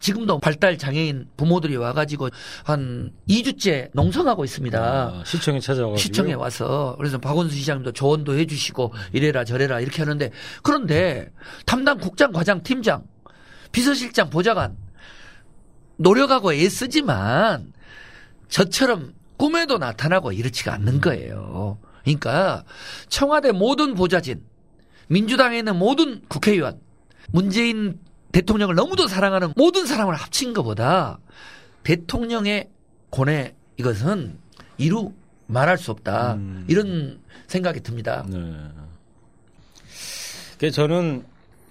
지금도 0.00 0.38
발달 0.40 0.76
장애인 0.76 1.28
부모들이 1.36 1.76
와가지고 1.76 2.28
한 2.64 3.10
2주째 3.26 3.88
농성하고 3.94 4.44
있습니다. 4.44 4.78
아, 4.78 5.22
시청에 5.24 5.60
찾아가지고 5.60 5.96
시청에 5.96 6.34
와서 6.34 6.94
그래서 6.98 7.16
박원순 7.16 7.56
시장님도 7.56 7.92
조언도 7.92 8.36
해주시고 8.36 8.92
이래라 9.14 9.44
저래라 9.44 9.80
이렇게 9.80 10.02
하는데 10.02 10.30
그런데 10.62 11.30
담당 11.64 11.96
국장 11.98 12.32
과장 12.32 12.62
팀장 12.62 13.04
비서실장 13.72 14.28
보좌관 14.28 14.76
노력하고 15.96 16.52
애쓰지만 16.52 17.72
저처럼 18.48 19.14
꿈에도 19.36 19.78
나타나고 19.78 20.32
이렇지가 20.32 20.72
않는 20.74 21.00
거예요. 21.00 21.78
그러니까 22.02 22.64
청와대 23.08 23.52
모든 23.52 23.94
보좌진 23.94 24.42
민주당에 25.08 25.58
있는 25.58 25.76
모든 25.76 26.22
국회의원 26.28 26.80
문재인 27.30 27.98
대통령을 28.32 28.74
너무도 28.74 29.06
사랑하는 29.06 29.52
모든 29.56 29.86
사람을 29.86 30.14
합친 30.14 30.52
것보다 30.54 31.18
대통령의 31.82 32.68
고뇌 33.10 33.54
이것은 33.76 34.38
이루 34.78 35.12
말할 35.46 35.78
수 35.78 35.90
없다. 35.90 36.34
음. 36.34 36.64
이런 36.68 37.20
생각이 37.46 37.80
듭니다. 37.80 38.24
네. 38.28 38.38
그 40.58 40.70
저는 40.70 41.24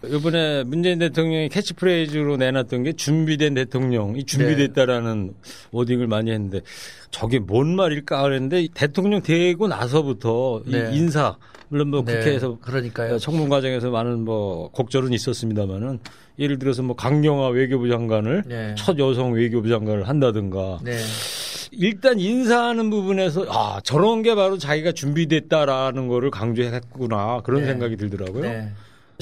이번에 0.06 0.64
문재인 0.64 1.00
대통령이 1.00 1.50
캐치프레이즈로 1.50 2.38
내놨던 2.38 2.84
게 2.84 2.94
준비된 2.94 3.54
대통령 3.54 4.16
이 4.18 4.26
준비됐다라는 4.26 5.34
wording을 5.72 6.08
많이 6.08 6.32
했는데 6.32 6.60
저게 7.10 7.40
뭔 7.40 7.76
말일까 7.76 8.22
그랬는데 8.22 8.68
대통령 8.74 9.22
되고 9.22 9.68
나서부터 9.68 10.64
네. 10.66 10.92
이 10.92 10.98
인사 10.98 11.38
물론 11.70 11.90
뭐 11.90 12.04
네, 12.04 12.18
국회에서 12.18 12.58
그러니까요. 12.60 13.18
청문 13.18 13.50
과정에서 13.50 13.90
많은 13.92 14.26
뭐 14.26 14.70
곡절은 14.72 15.14
있었습니다만은 15.14 16.00
예를 16.38 16.60
들어서 16.60 16.84
뭐 16.84 16.96
강경화 16.96 17.50
외교부 17.50 17.88
장관을 17.90 18.44
네. 18.46 18.76
첫 18.78 19.00
여성 19.00 19.34
외교부 19.34 19.70
장관을 19.70 20.08
한다든가 20.08 20.80
네. 20.84 20.98
일단 21.72 22.20
인사하는 22.20 22.90
부분에서 22.90 23.46
아 23.50 23.80
저런 23.84 24.22
게 24.22 24.36
바로 24.36 24.58
자기가 24.58 24.92
준비됐다라는 24.92 26.08
거를 26.08 26.30
강조했구나 26.30 27.42
그런 27.44 27.62
네. 27.62 27.68
생각이 27.68 27.96
들더라고요. 27.98 28.44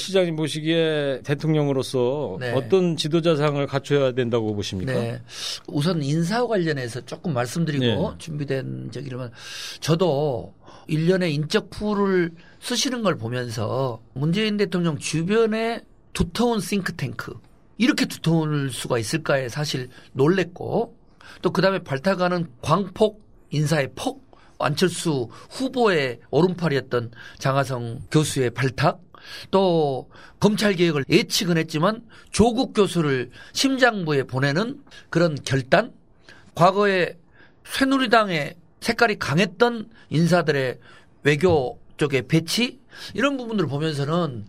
네. 0.01 0.05
시장님 0.05 0.35
보시기에 0.35 1.21
대통령으로서 1.23 2.37
네. 2.39 2.51
어떤 2.53 2.97
지도자상을 2.97 3.65
갖춰야 3.67 4.11
된다고 4.13 4.55
보십니까? 4.55 4.93
네. 4.93 5.21
우선 5.67 6.01
인사 6.01 6.45
관련해서 6.45 7.01
조금 7.01 7.33
말씀드리고 7.33 7.85
네. 7.85 8.17
준비된 8.17 8.89
저기라면 8.91 9.31
저도 9.79 10.53
일련의 10.87 11.35
인적 11.35 11.69
풀을 11.69 12.31
쓰시는 12.59 13.03
걸 13.03 13.17
보면서 13.17 14.01
문재인 14.13 14.57
대통령 14.57 14.97
주변에 14.97 15.81
두터운 16.13 16.59
싱크탱크 16.59 17.33
이렇게 17.77 18.05
두터울 18.05 18.71
수가 18.71 18.97
있을까에 18.97 19.49
사실 19.49 19.89
놀랬고 20.13 20.95
또 21.41 21.51
그다음에 21.51 21.79
발탁하는 21.79 22.47
광폭 22.61 23.21
인사의 23.51 23.91
폭 23.95 24.31
안철수 24.59 25.29
후보의 25.49 26.19
오른팔이었던 26.29 27.11
장하성 27.39 28.01
교수의 28.11 28.51
발탁 28.51 29.01
또 29.51 30.09
검찰 30.39 30.73
개혁을 30.73 31.05
예측은 31.09 31.57
했지만 31.57 32.03
조국 32.31 32.73
교수를 32.73 33.29
심장부에 33.53 34.23
보내는 34.23 34.81
그런 35.09 35.35
결단 35.43 35.93
과거에 36.55 37.17
새누리당의 37.65 38.55
색깔이 38.81 39.17
강했던 39.19 39.89
인사들의 40.09 40.79
외교 41.23 41.79
쪽의 41.97 42.27
배치 42.27 42.79
이런 43.13 43.37
부분들을 43.37 43.69
보면서는 43.69 44.45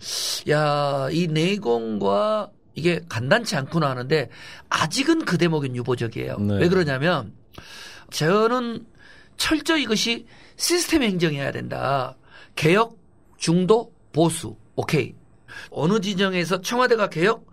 야 0.48 1.08
이 1.12 1.26
내공과 1.28 2.50
이게 2.74 3.00
간단치 3.08 3.54
않구나 3.56 3.90
하는데 3.90 4.30
아직은 4.70 5.24
그 5.26 5.36
대목은 5.36 5.76
유보적이에요. 5.76 6.38
네. 6.38 6.58
왜 6.58 6.68
그러냐면 6.68 7.34
저는 8.10 8.86
철저히 9.36 9.82
이것이 9.82 10.26
시스템 10.56 11.02
행정해야 11.02 11.52
된다. 11.52 12.16
개혁, 12.56 12.96
중도, 13.36 13.92
보수. 14.12 14.56
오케이. 14.74 15.14
어느 15.70 16.00
진영에서 16.00 16.60
청와대가 16.60 17.08
개혁, 17.08 17.46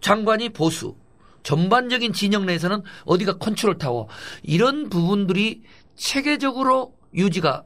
장관이 0.00 0.50
보수. 0.50 0.96
전반적인 1.42 2.12
진영 2.12 2.46
내에서는 2.46 2.82
어디가 3.04 3.38
컨트롤 3.38 3.78
타워. 3.78 4.08
이런 4.42 4.90
부분들이 4.90 5.62
체계적으로 5.96 6.94
유지가 7.14 7.64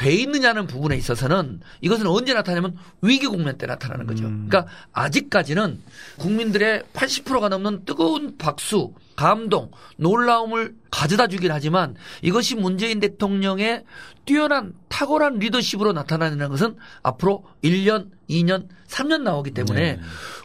돼 0.00 0.14
있느냐는 0.14 0.66
부분에 0.66 0.96
있어서는 0.96 1.60
이것은 1.82 2.06
언제 2.06 2.32
나타나냐면 2.32 2.74
위기 3.02 3.26
국면 3.26 3.58
때 3.58 3.66
나타나는 3.66 4.06
거죠. 4.06 4.24
음. 4.24 4.46
그러니까 4.48 4.72
아직까지는 4.94 5.78
국민들의 6.16 6.84
80%가 6.94 7.50
넘는 7.50 7.84
뜨거운 7.84 8.38
박수, 8.38 8.94
감동, 9.14 9.70
놀라움을 9.98 10.74
가져다 10.90 11.26
주긴 11.26 11.52
하지만 11.52 11.96
이것이 12.22 12.54
문재인 12.54 12.98
대통령의 12.98 13.84
뛰어난 14.24 14.72
탁월한 14.88 15.38
리더십으로 15.38 15.92
나타나는 15.92 16.48
것은 16.48 16.76
앞으로 17.02 17.44
1년, 17.62 18.08
2년, 18.30 18.68
3년 18.88 19.20
나오기 19.20 19.50
때문에 19.50 19.96
네. 19.96 20.00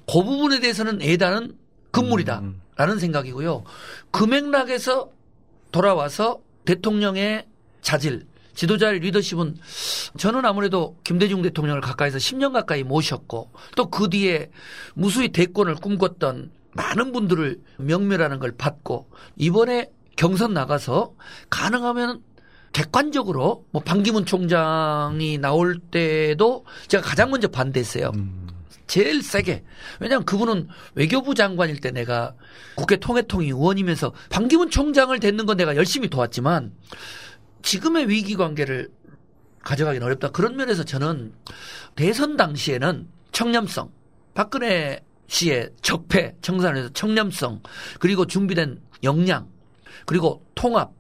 그 0.06 0.22
부분에 0.22 0.60
대해서는 0.60 1.02
애다는 1.02 1.56
금물이다. 1.92 2.40
음. 2.40 2.62
라는 2.76 3.00
생각이고요. 3.00 3.64
그 4.12 4.26
맥락에서 4.26 5.10
돌아와서 5.72 6.42
대통령의 6.66 7.46
자질, 7.82 8.26
지도자의 8.56 9.00
리더십은 9.00 9.58
저는 10.18 10.46
아무래도 10.46 10.98
김대중 11.04 11.42
대통령을 11.42 11.82
가까이서 11.82 12.18
10년 12.18 12.54
가까이 12.54 12.84
모셨고 12.84 13.52
또 13.76 13.90
그 13.90 14.10
뒤에 14.10 14.50
무수히 14.94 15.30
대권을 15.30 15.76
꿈꿨던 15.76 16.52
많은 16.74 17.12
분들을 17.14 17.62
명멸하는 17.78 18.40
걸 18.40 18.52
받고 18.58 19.08
이번에 19.38 19.90
경선 20.18 20.54
나가서 20.54 21.14
가능하면 21.50 22.22
객관적으로 22.74 23.66
뭐 23.72 23.82
반기문 23.82 24.26
총장이 24.26 25.38
나올 25.38 25.80
때도 25.80 26.66
제가 26.88 27.04
가장 27.08 27.32
먼저 27.32 27.48
반대했어요. 27.48 28.12
음. 28.16 28.48
제일 28.88 29.24
세게. 29.24 29.64
왜냐하면 30.00 30.26
그분은 30.26 30.68
외교부 30.94 31.34
장관일 31.34 31.80
때 31.80 31.92
내가 31.92 32.36
국회 32.76 32.98
통일통위 32.98 33.48
의원이면서 33.48 34.14
반기문 34.30 34.70
총장을 34.70 35.18
댔는 35.20 35.46
건 35.46 35.58
내가 35.58 35.76
열심히 35.76 36.10
도왔지만 36.10 36.74
지금의 37.66 38.08
위기 38.10 38.36
관계를 38.36 38.90
가져가기는 39.64 40.06
어렵다. 40.06 40.30
그런 40.30 40.56
면에서 40.56 40.84
저는 40.84 41.34
대선 41.96 42.38
당시에는 42.38 43.08
청렴성, 43.32 43.92
박근혜 44.36 45.04
씨의 45.28 45.72
적폐 45.82 46.36
청산에서 46.42 46.90
청렴성, 46.90 47.64
그리고 48.00 48.28
준비된 48.28 48.80
역량, 49.04 49.50
그리고 50.06 50.46
통합, 50.54 50.94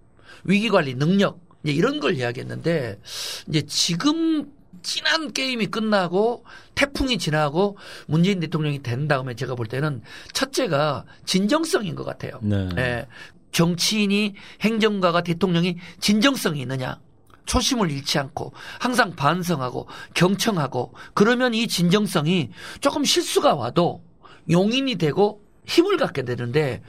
위기관리 0.43 0.95
능력, 0.95 1.39
이제 1.63 1.73
이런 1.73 1.99
걸 1.99 2.15
이야기했는데, 2.15 2.99
이제 3.47 3.61
지금 3.67 4.51
진한 4.81 5.33
게임이 5.33 5.67
끝나고 5.67 6.45
태풍이 6.75 7.17
지나고 7.17 7.77
문재인 8.07 8.39
대통령이 8.39 8.83
된 8.83 9.07
다음에 9.07 9.33
제가 9.35 9.55
볼 9.55 9.65
때는 9.67 10.01
첫째가 10.33 11.05
진정성인 11.25 11.95
것 11.95 12.03
같아요. 12.03 12.39
네. 12.41 12.69
예. 12.77 13.07
정치인이 13.55 14.33
행정가가 14.61 15.23
대통령이 15.23 15.77
진정성이 16.01 16.59
있느냐. 16.61 16.99
초심을 17.45 17.89
잃지 17.89 18.19
않고 18.19 18.51
항상 18.79 19.15
반성하고 19.15 19.87
경청하고 20.13 20.93
그러면 21.13 21.53
이 21.53 21.67
진정성이 21.67 22.49
조금 22.81 23.05
실수가 23.05 23.55
와도 23.55 24.03
용인이 24.49 24.95
되고 24.95 25.41
힘을 25.67 25.95
갖게 25.95 26.23
되는데 26.23 26.81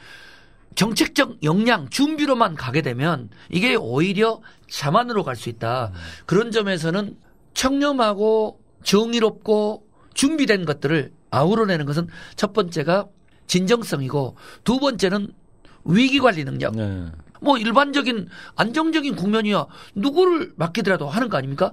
정책적 0.75 1.45
역량 1.45 1.89
준비로만 1.89 2.57
가게 2.57 2.83
되면 2.83 3.31
이게 3.49 3.77
오히려 3.77 4.41
자만으로 4.69 5.23
갈 5.23 5.37
수 5.37 5.49
있다. 5.49 5.93
그런 6.25 6.51
점에서는 6.51 7.17
청렴하고 7.55 8.61
정의롭고 8.83 9.87
준비된 10.15 10.65
것들을 10.65 11.13
아우러내는 11.31 11.87
것은 11.87 12.09
첫 12.35 12.53
번째가 12.53 13.07
진정성이고 13.47 14.37
두 14.65 14.81
번째는 14.81 15.33
위기 15.87 16.19
관리 16.19 16.45
능력. 16.45 16.75
네. 16.77 17.07
뭐 17.41 17.59
일반적인 17.59 18.29
안정적인 18.57 19.15
국면이야 19.15 19.67
누구를 19.95 20.53
맡기더라도 20.57 21.09
하는 21.09 21.29
거 21.29 21.37
아닙니까? 21.37 21.73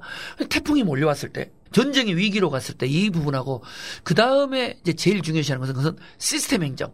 태풍이 0.49 0.83
몰려왔을 0.83 1.29
때 1.29 1.51
전쟁의 1.71 2.17
위기로 2.17 2.49
갔을 2.49 2.75
때 2.75 2.85
이 2.85 3.09
부분하고 3.09 3.63
그 4.03 4.13
다음에 4.13 4.77
이제 4.81 4.93
제일 4.93 5.21
중요시하는 5.21 5.59
것은 5.61 5.73
그것은 5.73 5.97
시스템 6.17 6.63
행정. 6.63 6.91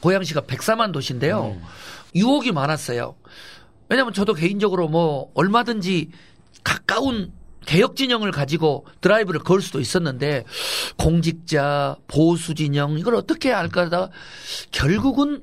고양시가 0.00 0.42
104만 0.42 0.92
도시인데요. 0.92 1.56
음. 1.60 1.62
유혹이 2.14 2.52
많았어요. 2.52 3.14
왜냐하면 3.88 4.12
저도 4.14 4.34
개인적으로 4.34 4.88
뭐 4.88 5.30
얼마든지 5.34 6.10
가까운 6.64 7.32
개혁 7.66 7.94
진영을 7.96 8.30
가지고 8.30 8.86
드라이브를 9.00 9.40
걸 9.40 9.60
수도 9.60 9.80
있었는데 9.80 10.44
공직자 10.96 11.96
보수 12.06 12.54
진영 12.54 12.98
이걸 12.98 13.14
어떻게 13.14 13.50
할까 13.50 13.82
하다가 13.82 14.10
결국은 14.70 15.42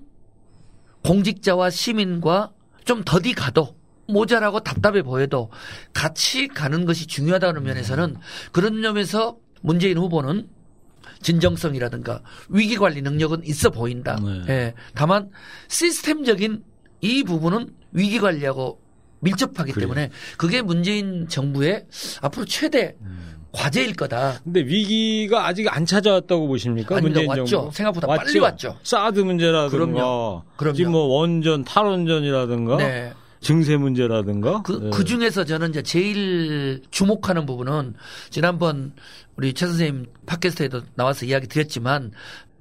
공직자와 1.07 1.69
시민과 1.69 2.51
좀 2.83 3.01
더디 3.05 3.33
가도 3.33 3.77
모자라고 4.09 4.59
답답해 4.59 5.03
보여도 5.03 5.49
같이 5.93 6.47
가는 6.47 6.85
것이 6.85 7.07
중요하다는 7.07 7.63
면에서는 7.63 8.17
그런 8.51 8.81
점에서 8.81 9.37
문재인 9.61 9.97
후보는 9.97 10.49
진정성이라든가 11.21 12.21
위기 12.49 12.77
관리 12.77 13.01
능력은 13.01 13.45
있어 13.45 13.69
보인다. 13.69 14.19
네. 14.21 14.43
예. 14.49 14.73
다만 14.93 15.29
시스템적인 15.69 16.63
이 17.01 17.23
부분은 17.23 17.69
위기 17.91 18.19
관리하고 18.19 18.81
밀접하기 19.21 19.71
그래요. 19.71 19.87
때문에 19.87 20.09
그게 20.37 20.61
문재인 20.61 21.27
정부의 21.27 21.85
앞으로 22.21 22.45
최대 22.45 22.95
과제일 23.57 23.95
거다. 23.95 24.39
근데 24.43 24.61
위기가 24.61 25.47
아직 25.47 25.67
안 25.75 25.85
찾아왔다고 25.85 26.47
보십니까? 26.47 26.97
아닙니다. 26.97 27.21
문재인 27.21 27.41
왔죠. 27.41 27.45
정부? 27.45 27.71
생각보다 27.71 28.07
빨리 28.07 28.39
왔죠. 28.39 28.77
사드 28.83 29.19
문제라든가 29.21 29.69
그럼요. 29.69 30.43
그럼요. 30.57 30.75
지금 30.75 30.91
뭐 30.91 31.05
원전 31.07 31.63
탈원전이라든가 31.63 32.77
네. 32.77 33.13
증세 33.41 33.77
문제라든가 33.77 34.61
그, 34.61 34.71
네. 34.73 34.89
그 34.91 35.03
중에서 35.03 35.43
저는 35.43 35.69
이제 35.69 35.81
제일 35.81 36.81
주목하는 36.91 37.45
부분은 37.45 37.95
지난번 38.29 38.93
우리 39.35 39.53
최 39.53 39.65
선생님 39.65 40.07
팟캐스트에도 40.25 40.81
나와서 40.95 41.25
이야기 41.25 41.47
드렸지만 41.47 42.11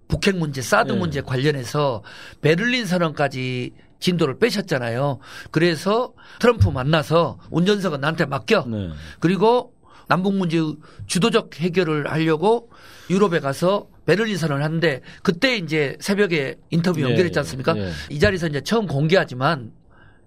북핵 0.09 0.37
문제, 0.37 0.62
사드 0.62 0.92
네. 0.92 0.98
문제 0.98 1.20
관련해서 1.20 2.02
베를린 2.40 2.87
선언까지 2.87 3.72
진도를 3.98 4.38
빼셨잖아요. 4.38 5.18
그래서 5.50 6.12
트럼프 6.38 6.68
만나서 6.68 7.38
운전석은 7.50 8.00
나한테 8.00 8.26
맡겨. 8.26 8.66
네. 8.68 8.90
그리고 9.20 9.72
남북 10.09 10.35
문제 10.35 10.59
주도적 11.07 11.59
해결을 11.61 12.11
하려고 12.11 12.71
유럽에 13.11 13.40
가서 13.40 13.88
베를린 14.07 14.37
선언을 14.37 14.62
하는데 14.62 15.01
그때 15.23 15.57
이제 15.57 15.97
새벽에 16.01 16.57
인터뷰 16.71 17.01
예, 17.01 17.05
연결했지 17.05 17.38
않습니까? 17.40 17.77
예. 17.77 17.90
이 18.11 18.19
자리에서 18.19 18.47
이제 18.47 18.61
처음 18.61 18.87
공개하지만 18.87 19.73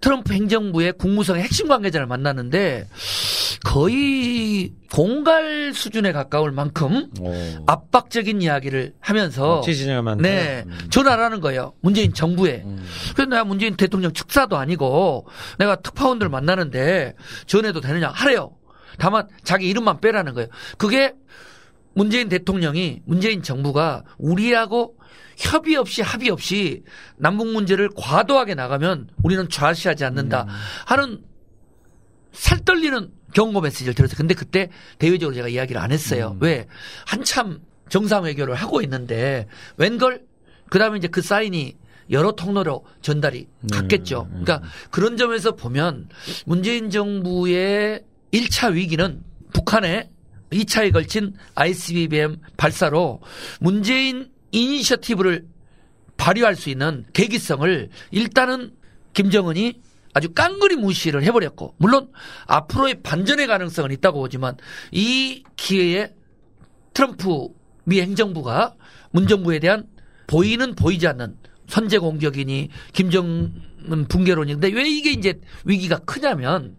트럼프 0.02 0.34
행정부의 0.34 0.94
국무성의 0.94 1.44
핵심 1.44 1.68
관계자를 1.68 2.08
만났는데 2.08 2.88
거의 3.66 4.72
공갈 4.92 5.74
수준에 5.74 6.12
가까울 6.12 6.52
만큼 6.52 7.10
오. 7.20 7.34
압박적인 7.68 8.42
이야기를 8.42 8.94
하면서 9.00 9.62
많다. 10.02 10.22
네 10.22 10.64
음. 10.66 10.78
전화라는 10.90 11.42
거예요 11.42 11.74
문재인 11.82 12.14
정부에 12.14 12.64
음. 12.66 12.84
그래서 13.14 13.30
내가 13.30 13.44
문재인 13.44 13.76
대통령 13.76 14.14
축사도 14.14 14.58
아니고 14.58 15.28
내가 15.58 15.76
특파원들 15.76 16.30
만나는데 16.30 17.16
전해도 17.46 17.82
되느냐 17.82 18.10
하래요 18.10 18.52
다만 18.98 19.28
자기 19.44 19.70
이름만 19.70 20.00
빼라는 20.00 20.34
거예요 20.34 20.50
그게 20.78 21.14
문재인 21.94 22.30
대통령이 22.30 23.02
문재인 23.06 23.44
정부가 23.44 24.04
우리하고 24.18 24.96
협의 25.38 25.76
없이 25.76 26.02
합의 26.02 26.30
없이 26.30 26.84
남북 27.18 27.48
문제를 27.48 27.90
과도하게 27.96 28.56
나가면 28.56 29.10
우리는 29.24 29.48
좌시하지 29.50 30.04
않는다 30.06 30.46
하는 30.86 31.24
살떨리는 32.34 33.12
경고 33.34 33.62
메시지를 33.62 33.94
들었어요. 33.94 34.18
근데 34.18 34.34
그때 34.34 34.70
대외적으로 34.98 35.36
제가 35.36 35.48
이야기를 35.48 35.80
안 35.80 35.92
했어요. 35.92 36.38
왜? 36.40 36.68
한참 37.06 37.60
정상외교를 37.90 38.56
하고 38.56 38.82
있는데 38.82 39.48
웬걸? 39.78 40.24
그 40.70 40.80
다음에 40.80 40.98
이제 40.98 41.08
그 41.08 41.22
사인이 41.22 41.76
여러 42.12 42.32
통로로 42.32 42.86
전달이 43.02 43.48
갔겠죠. 43.72 44.28
그러니까 44.30 44.62
그런 44.90 45.18
점에서 45.18 45.56
보면 45.56 46.10
문재인 46.46 46.90
정부의 46.90 48.04
1차 48.32 48.74
위기는 48.74 49.24
북한의 49.54 50.10
2차에 50.52 50.92
걸친 50.92 51.34
ICBM 51.56 52.38
발사로 52.58 53.22
문재인 53.60 54.32
이니셔티브를 54.52 55.46
발휘할 56.18 56.56
수 56.56 56.70
있는 56.70 57.06
계기성을 57.14 57.90
일단은 58.12 58.74
김정은이 59.14 59.80
아주 60.14 60.34
깡그리 60.34 60.76
무시를 60.76 61.24
해버렸고 61.24 61.76
물론 61.78 62.12
앞으로의 62.48 63.02
반전의 63.04 63.48
가능성은 63.48 63.92
있다고 63.92 64.20
보지만 64.20 64.58
이 64.92 65.44
기회에 65.56 66.14
트럼프 66.94 67.50
미 67.86 68.02
행정부가 68.02 68.76
문정부에 69.12 69.60
대한 69.60 69.88
보이는 70.28 70.76
보이지 70.76 71.08
않는 71.08 71.38
선제 71.68 72.00
공격이니 72.00 72.70
김정은 72.94 73.69
붕괴론인데 74.08 74.70
왜 74.70 74.88
이게 74.90 75.12
이제 75.12 75.40
위기가 75.66 75.98
크냐면 76.00 76.76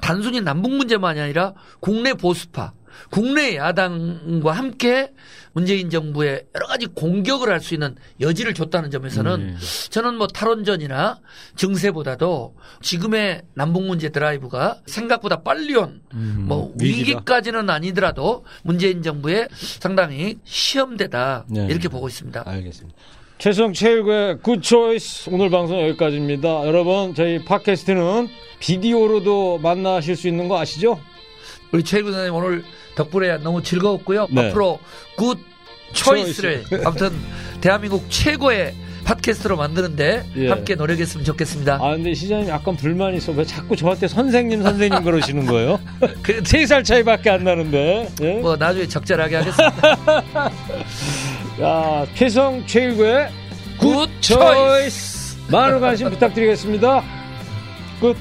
단순히 0.00 0.40
남북 0.40 0.72
문제만이 0.72 1.20
아니라 1.20 1.54
국내 1.80 2.14
보수파, 2.14 2.72
국내 3.10 3.56
야당과 3.56 4.52
함께 4.52 5.12
문재인 5.52 5.88
정부에 5.88 6.46
여러 6.54 6.66
가지 6.66 6.86
공격을 6.86 7.48
할 7.48 7.60
수 7.60 7.74
있는 7.74 7.94
여지를 8.20 8.54
줬다는 8.54 8.90
점에서는 8.90 9.56
저는 9.90 10.16
뭐 10.16 10.26
탈원전이나 10.26 11.20
증세보다도 11.56 12.56
지금의 12.82 13.42
남북 13.54 13.84
문제 13.86 14.08
드라이브가 14.10 14.80
생각보다 14.86 15.42
빨리 15.42 15.74
온뭐 15.76 15.94
음, 16.14 16.48
위기다. 16.80 17.18
위기까지는 17.18 17.70
아니더라도 17.70 18.44
문재인 18.64 19.02
정부에 19.02 19.48
상당히 19.54 20.38
시험대다 20.44 21.46
네. 21.48 21.66
이렇게 21.70 21.88
보고 21.88 22.08
있습니다. 22.08 22.42
알겠습니다. 22.44 22.98
최성 23.44 23.74
최일구의 23.74 24.38
굿초이스 24.38 25.28
오늘 25.30 25.50
방송 25.50 25.78
여기까지입니다. 25.78 26.66
여러분 26.66 27.14
저희 27.14 27.44
팟캐스트는 27.44 28.26
비디오로도 28.58 29.58
만나실 29.58 30.16
수 30.16 30.28
있는 30.28 30.48
거 30.48 30.58
아시죠? 30.58 30.98
우리 31.70 31.84
최일구 31.84 32.10
선생님 32.10 32.34
오늘 32.34 32.64
덕분에 32.94 33.36
너무 33.36 33.62
즐거웠고요. 33.62 34.28
네. 34.30 34.48
앞으로 34.48 34.78
굿 35.18 35.40
초이스를 35.92 36.64
아무튼 36.86 37.10
대한민국 37.60 38.06
최고의 38.08 38.74
팟캐스트로 39.04 39.58
만드는데 39.58 40.24
예. 40.36 40.48
함께 40.48 40.74
노력했으면 40.74 41.26
좋겠습니다. 41.26 41.74
아 41.82 41.90
근데 41.90 42.14
시장님 42.14 42.48
약간 42.48 42.74
불만이 42.74 43.18
있어. 43.18 43.32
왜 43.32 43.44
자꾸 43.44 43.76
저한테 43.76 44.08
선생님 44.08 44.62
선생님 44.62 45.04
그러시는 45.04 45.44
거예요? 45.44 45.78
그, 46.22 46.40
세살 46.42 46.82
차이밖에 46.82 47.28
안 47.28 47.44
나는데. 47.44 48.08
예? 48.22 48.32
뭐 48.40 48.56
나중에 48.56 48.88
적절하게 48.88 49.36
하겠습니다. 49.36 50.22
야, 51.60 52.06
최성 52.14 52.66
최일구의 52.66 53.28
굿 53.78 53.94
굿 53.94 54.08
초이스 54.20 55.36
많은 55.50 55.80
관심 55.80 56.10
부탁드리겠습니다. 56.10 57.02
끝. 58.00 58.16